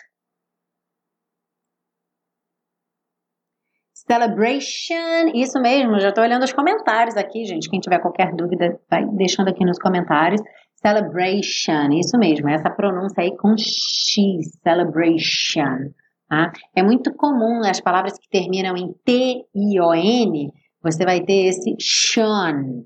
[3.94, 7.70] Celebration, isso mesmo, já estou olhando os comentários aqui, gente.
[7.70, 10.42] Quem tiver qualquer dúvida, vai deixando aqui nos comentários.
[10.74, 15.94] Celebration, isso mesmo, essa pronúncia aí com X, celebration.
[16.28, 16.52] Tá?
[16.74, 22.84] É muito comum as palavras que terminam em T-I-O-N, você vai ter esse shun,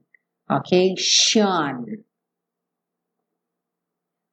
[0.50, 0.94] ok?
[0.98, 1.84] Shun.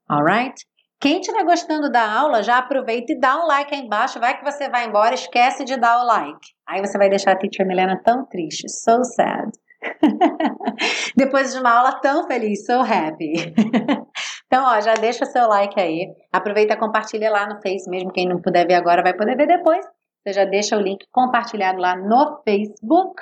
[0.10, 0.66] Alright?
[1.04, 4.22] Quem estiver gostando da aula, já aproveita e dá um like aí embaixo.
[4.22, 6.54] Vai que você vai embora, esquece de dar o like.
[6.66, 8.70] Aí você vai deixar a teacher Milena tão triste.
[8.70, 9.52] So sad.
[11.14, 13.34] Depois de uma aula tão feliz, so happy.
[14.48, 16.08] então, ó, já deixa seu like aí.
[16.32, 19.48] Aproveita e compartilha lá no Face, mesmo quem não puder ver agora vai poder ver
[19.48, 19.86] depois.
[20.26, 23.22] Você já deixa o link compartilhado lá no Facebook.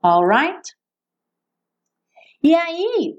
[0.00, 0.62] Alright?
[2.40, 3.16] E aí,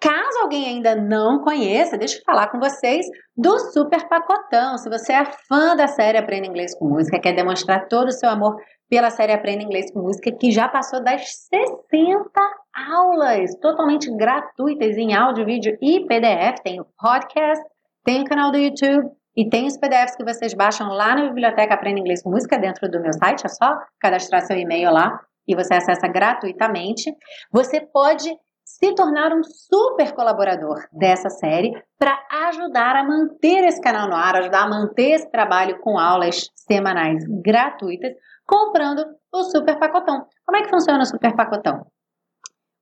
[0.00, 3.04] Caso alguém ainda não conheça, deixa eu falar com vocês
[3.36, 4.78] do Super Pacotão.
[4.78, 8.30] Se você é fã da série Aprenda Inglês com Música, quer demonstrar todo o seu
[8.30, 8.56] amor
[8.88, 12.30] pela série Aprenda Inglês com Música, que já passou das 60
[12.72, 16.60] aulas totalmente gratuitas em áudio, vídeo e PDF.
[16.62, 17.64] Tem o podcast,
[18.04, 21.74] tem o canal do YouTube e tem os PDFs que vocês baixam lá na biblioteca
[21.74, 23.46] Aprenda Inglês com Música dentro do meu site.
[23.46, 27.12] É só cadastrar seu e-mail lá e você acessa gratuitamente.
[27.52, 28.32] Você pode
[28.68, 34.36] se tornar um super colaborador dessa série para ajudar a manter esse canal no ar,
[34.36, 38.12] ajudar a manter esse trabalho com aulas semanais gratuitas,
[38.46, 40.26] comprando o Super Pacotão.
[40.44, 41.86] Como é que funciona o Super Pacotão?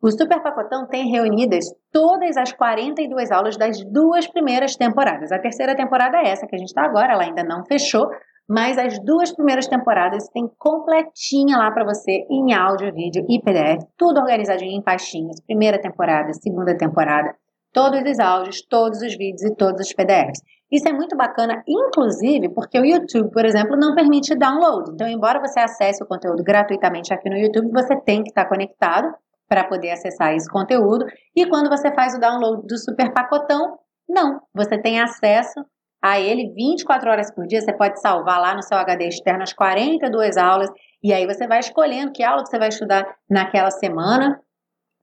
[0.03, 5.30] O Super Pacotão tem reunidas todas as 42 aulas das duas primeiras temporadas.
[5.30, 8.11] A terceira temporada é essa que a gente está agora, ela ainda não fechou,
[8.49, 13.84] mas as duas primeiras temporadas tem completinha lá para você em áudio, vídeo e PDF,
[13.97, 15.40] tudo organizadinho em pastinhas.
[15.40, 17.34] Primeira temporada, segunda temporada,
[17.72, 20.40] todos os áudios, todos os vídeos e todos os PDFs.
[20.70, 24.90] Isso é muito bacana, inclusive porque o YouTube, por exemplo, não permite download.
[24.92, 29.12] Então, embora você acesse o conteúdo gratuitamente aqui no YouTube, você tem que estar conectado
[29.49, 31.05] para poder acessar esse conteúdo.
[31.34, 33.78] E quando você faz o download do super pacotão,
[34.09, 35.64] não, você tem acesso
[36.11, 37.61] a ele 24 horas por dia.
[37.61, 40.70] Você pode salvar lá no seu HD externo as 42 aulas
[41.02, 44.40] e aí você vai escolhendo que aula que você vai estudar naquela semana.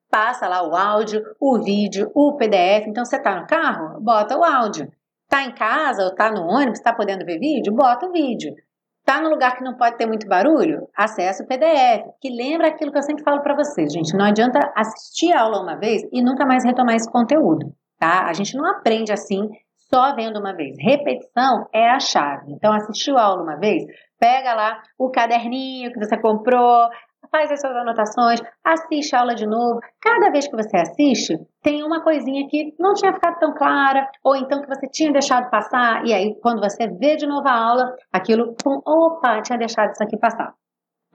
[0.09, 2.87] Passa lá o áudio, o vídeo, o PDF.
[2.87, 4.91] Então você está no carro, bota o áudio.
[5.23, 8.53] Está em casa ou está no ônibus, está podendo ver vídeo, bota o vídeo.
[8.99, 10.87] Está no lugar que não pode ter muito barulho?
[10.95, 14.15] Acesse o PDF, que lembra aquilo que eu sempre falo para vocês, gente.
[14.15, 18.27] Não adianta assistir a aula uma vez e nunca mais retomar esse conteúdo, tá?
[18.27, 19.49] A gente não aprende assim
[19.93, 20.75] só vendo uma vez.
[20.79, 22.51] Repetição é a chave.
[22.51, 23.83] Então, assistiu a aula uma vez,
[24.19, 26.89] pega lá o caderninho que você comprou,
[27.29, 29.79] faz as suas anotações, assiste a aula de novo.
[30.01, 34.35] Cada vez que você assiste, tem uma coisinha que não tinha ficado tão clara, ou
[34.35, 37.95] então que você tinha deixado passar, e aí quando você vê de novo a aula,
[38.11, 40.53] aquilo, pum, opa, tinha deixado isso aqui passar.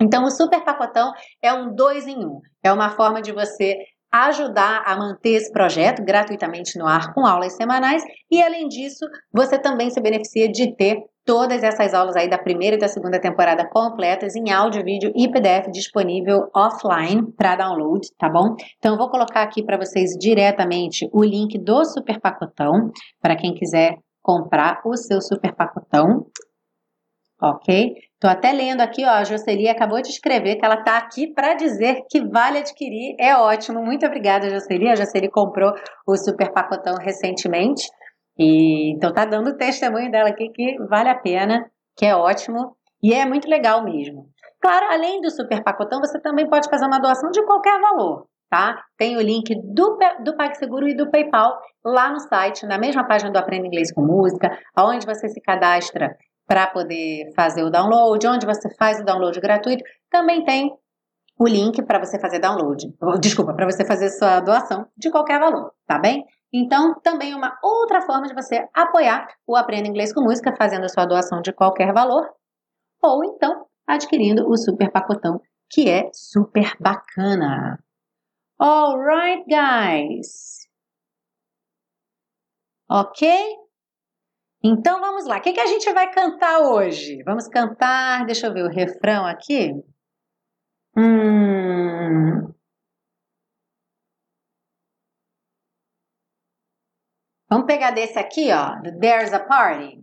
[0.00, 1.12] Então, o super pacotão
[1.42, 2.40] é um dois em um.
[2.62, 3.76] É uma forma de você
[4.10, 9.58] ajudar a manter esse projeto gratuitamente no ar com aulas semanais e além disso, você
[9.58, 13.68] também se beneficia de ter todas essas aulas aí da primeira e da segunda temporada
[13.68, 18.56] completas em áudio, vídeo e PDF disponível offline para download, tá bom?
[18.78, 22.90] Então eu vou colocar aqui para vocês diretamente o link do super pacotão
[23.20, 26.26] para quem quiser comprar o seu super pacotão
[27.40, 27.94] ok?
[28.18, 31.54] Estou até lendo aqui, ó, a Jocely acabou de escrever que ela está aqui para
[31.54, 33.80] dizer que vale adquirir, é ótimo.
[33.80, 34.88] Muito obrigada, Jocely.
[34.88, 35.72] A Jocely comprou
[36.04, 37.88] o super pacotão recentemente,
[38.36, 43.14] e então tá dando testemunho dela aqui que vale a pena, que é ótimo e
[43.14, 44.26] é muito legal mesmo.
[44.60, 48.82] Claro, além do super pacotão, você também pode fazer uma doação de qualquer valor, tá?
[48.96, 53.30] Tem o link do, do PagSeguro e do PayPal lá no site, na mesma página
[53.30, 56.16] do Aprenda Inglês com Música, onde você se cadastra
[56.48, 60.74] para poder fazer o download, onde você faz o download gratuito, também tem
[61.38, 62.90] o link para você fazer download.
[63.20, 66.24] Desculpa, para você fazer sua doação de qualquer valor, tá bem?
[66.50, 70.88] Então, também uma outra forma de você apoiar o Aprenda Inglês com Música, fazendo a
[70.88, 72.26] sua doação de qualquer valor,
[73.02, 75.40] ou então adquirindo o super pacotão,
[75.70, 77.78] que é super bacana.
[78.58, 80.66] Alright, guys.
[82.90, 83.67] Ok?
[84.62, 85.38] Então vamos lá.
[85.38, 87.22] O que, que a gente vai cantar hoje?
[87.24, 89.72] Vamos cantar, deixa eu ver o refrão aqui.
[90.96, 92.52] Hum.
[97.48, 100.02] Vamos pegar desse aqui, ó, do There's a Party.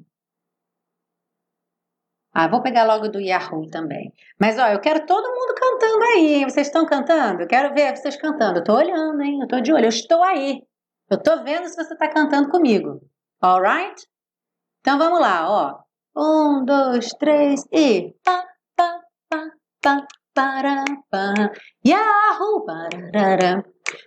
[2.34, 4.12] Ah, vou pegar logo do Yahoo também.
[4.39, 6.43] Mas, ó, eu quero todo mundo cantando aí?
[6.43, 7.43] Vocês estão cantando?
[7.43, 8.60] Eu quero ver vocês cantando.
[8.60, 9.39] Eu tô olhando, hein?
[9.41, 9.86] Eu tô de olho.
[9.86, 10.62] Eu estou aí.
[11.10, 12.99] Eu tô vendo se você tá cantando comigo.
[13.41, 14.06] Alright?
[14.86, 15.79] Então vamos lá, ó.
[16.15, 18.13] Um, dois, três e.
[18.23, 18.45] Pá,
[18.77, 19.49] pá, pá,
[19.81, 21.33] pá, para, pá.
[21.83, 22.63] Yahoo!
[22.67, 23.65] Pararara.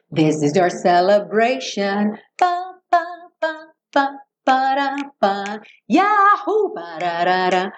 [0.09, 2.17] This is your celebration.
[2.39, 3.05] Pá, pá,
[3.41, 5.61] pá, pá, para, pá.
[5.89, 6.73] Yahoo!
[6.73, 7.73] Pararara.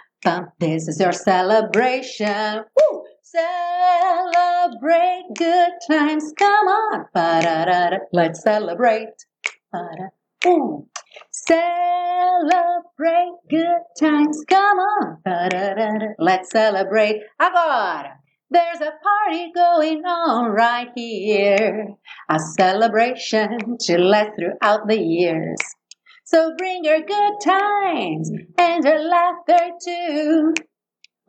[0.58, 2.64] This is your celebration.
[2.76, 3.04] Woo!
[3.22, 6.34] Celebrate good times.
[6.36, 7.06] Come on.
[8.12, 9.24] Let's celebrate.
[10.44, 10.89] Ooh.
[11.30, 11.72] Celebrate
[13.48, 14.44] good times.
[14.48, 15.18] Come on.
[16.18, 17.22] Let's celebrate.
[17.38, 18.16] Agora.
[18.52, 21.94] There's a party going on right here.
[22.28, 25.56] A celebration to last throughout the years.
[26.24, 30.54] So bring your good times and your laughter too.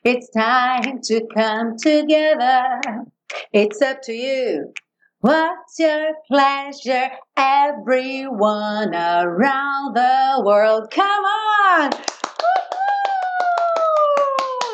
[0.05, 2.80] It's time to come together
[3.53, 4.72] It's up to you.
[5.20, 7.11] What's your pleasure?
[7.37, 11.91] Everyone around the world, come on!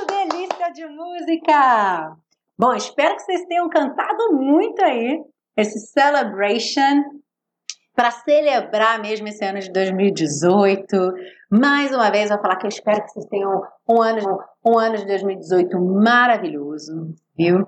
[0.09, 2.17] Delícia de música!
[2.59, 5.23] Bom, espero que vocês tenham cantado muito aí
[5.57, 7.05] esse Celebration
[7.95, 10.87] para celebrar mesmo esse ano de 2018.
[11.51, 14.97] Mais uma vez, vou falar que eu espero que vocês tenham um ano, um ano
[14.97, 17.67] de 2018 maravilhoso, viu?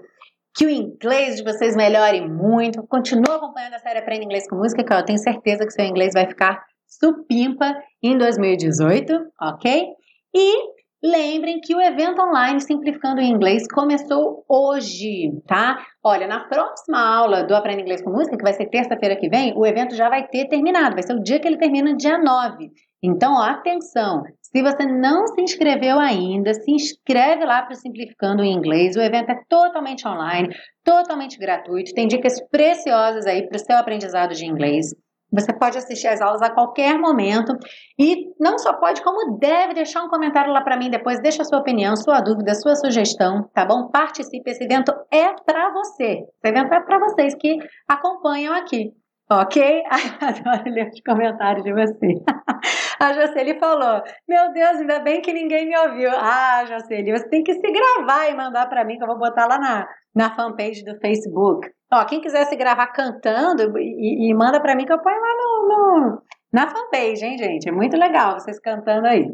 [0.55, 2.82] que o inglês de vocês melhore muito.
[2.86, 6.12] Continua acompanhando a série Aprenda Inglês com Música, que eu tenho certeza que seu inglês
[6.12, 9.86] vai ficar supimpa em 2018, ok?
[10.34, 15.84] E lembrem que o evento online Simplificando o Inglês começou hoje, tá?
[16.03, 19.53] Olha, na próxima aula do Aprenda Inglês com Música, que vai ser terça-feira que vem,
[19.57, 22.70] o evento já vai ter terminado, vai ser o dia que ele termina, dia 9.
[23.03, 28.53] Então, ó, atenção, se você não se inscreveu ainda, se inscreve lá para Simplificando em
[28.53, 28.94] Inglês.
[28.96, 30.48] O evento é totalmente online,
[30.84, 34.86] totalmente gratuito, tem dicas preciosas aí para o seu aprendizado de inglês.
[35.33, 37.53] Você pode assistir as aulas a qualquer momento
[37.99, 41.20] e não só pode, como deve deixar um comentário lá para mim depois.
[41.20, 43.89] Deixa a sua opinião, sua dúvida, sua sugestão, tá bom?
[43.89, 44.51] Participe.
[44.51, 46.24] Esse evento é para você.
[46.24, 47.57] Esse evento é para vocês que
[47.89, 48.93] acompanham aqui.
[49.31, 49.85] Ok?
[50.20, 52.14] Adoro ler os comentários de você.
[52.99, 56.11] A Jocely falou: Meu Deus, ainda bem que ninguém me ouviu.
[56.12, 59.47] Ah, Jocely, você tem que se gravar e mandar para mim, que eu vou botar
[59.47, 61.70] lá na, na fanpage do Facebook.
[61.93, 65.35] Ó, quem quiser se gravar cantando e, e manda para mim, que eu ponho lá
[65.37, 66.22] no, no,
[66.53, 67.68] na fanpage, hein, gente?
[67.68, 69.26] É muito legal vocês cantando aí.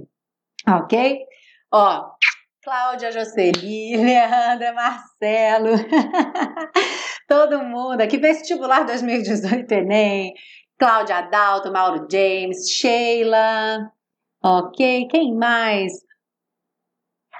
[0.68, 1.20] Ok?
[1.72, 2.10] Ó,
[2.66, 5.76] Cláudia Jocely, Leandra, Marcelo.
[7.28, 10.34] todo mundo aqui, vestibular 2018 Enem,
[10.76, 13.88] Cláudia Adalto, Mauro James, Sheila,
[14.42, 15.92] ok, quem mais?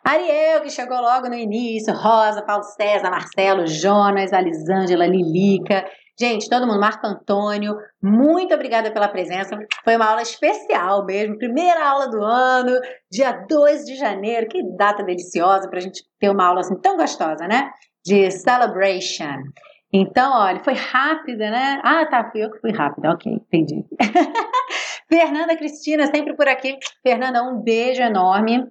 [0.05, 6.67] Ariel, que chegou logo no início, Rosa, Paulo César, Marcelo, Jonas, Alisângela, Lilica, gente, todo
[6.67, 12.23] mundo, Marco Antônio, muito obrigada pela presença, foi uma aula especial mesmo, primeira aula do
[12.23, 16.77] ano, dia 2 de janeiro, que data deliciosa para a gente ter uma aula assim
[16.81, 17.71] tão gostosa, né?
[18.05, 19.43] De celebration.
[19.93, 21.81] Então, olha, foi rápida, né?
[21.83, 23.11] Ah, tá, fui eu que fui rápida.
[23.13, 23.85] Ok, entendi.
[25.09, 26.77] Fernanda Cristina, sempre por aqui.
[27.03, 28.67] Fernanda, um beijo enorme.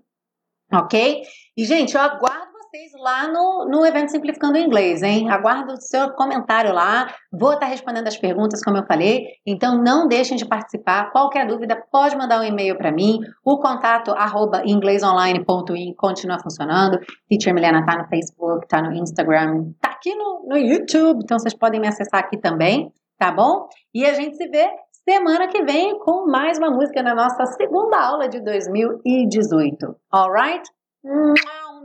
[0.72, 1.24] Ok?
[1.56, 2.55] E, gente, eu aguardo
[3.00, 5.30] lá no, no evento Simplificando o Inglês, hein?
[5.30, 7.14] Aguardo o seu comentário lá.
[7.32, 9.26] Vou estar respondendo as perguntas, como eu falei.
[9.46, 11.12] Então, não deixem de participar.
[11.12, 13.20] Qualquer dúvida, pode mandar um e-mail para mim.
[13.44, 17.00] O contato arroba inglesonline.in continua funcionando.
[17.30, 21.22] Teacher Milena tá no Facebook, tá no Instagram, tá aqui no, no YouTube.
[21.24, 23.68] Então, vocês podem me acessar aqui também, tá bom?
[23.94, 24.68] E a gente se vê
[25.08, 29.96] semana que vem com mais uma música na nossa segunda aula de 2018.
[30.12, 30.64] Alright?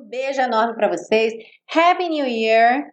[0.09, 1.35] Beijo enorme para vocês.
[1.75, 2.91] Happy New Year!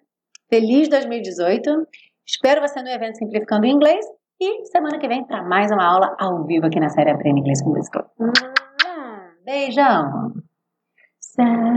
[0.49, 1.87] Feliz 2018!
[2.25, 4.05] Espero você no evento Simplificando o Inglês
[4.39, 7.63] e semana que vem para mais uma aula ao vivo aqui na série Aprenda Inglês
[7.63, 8.05] com Música.
[9.45, 10.33] Beijão!
[11.21, 11.69] Celebration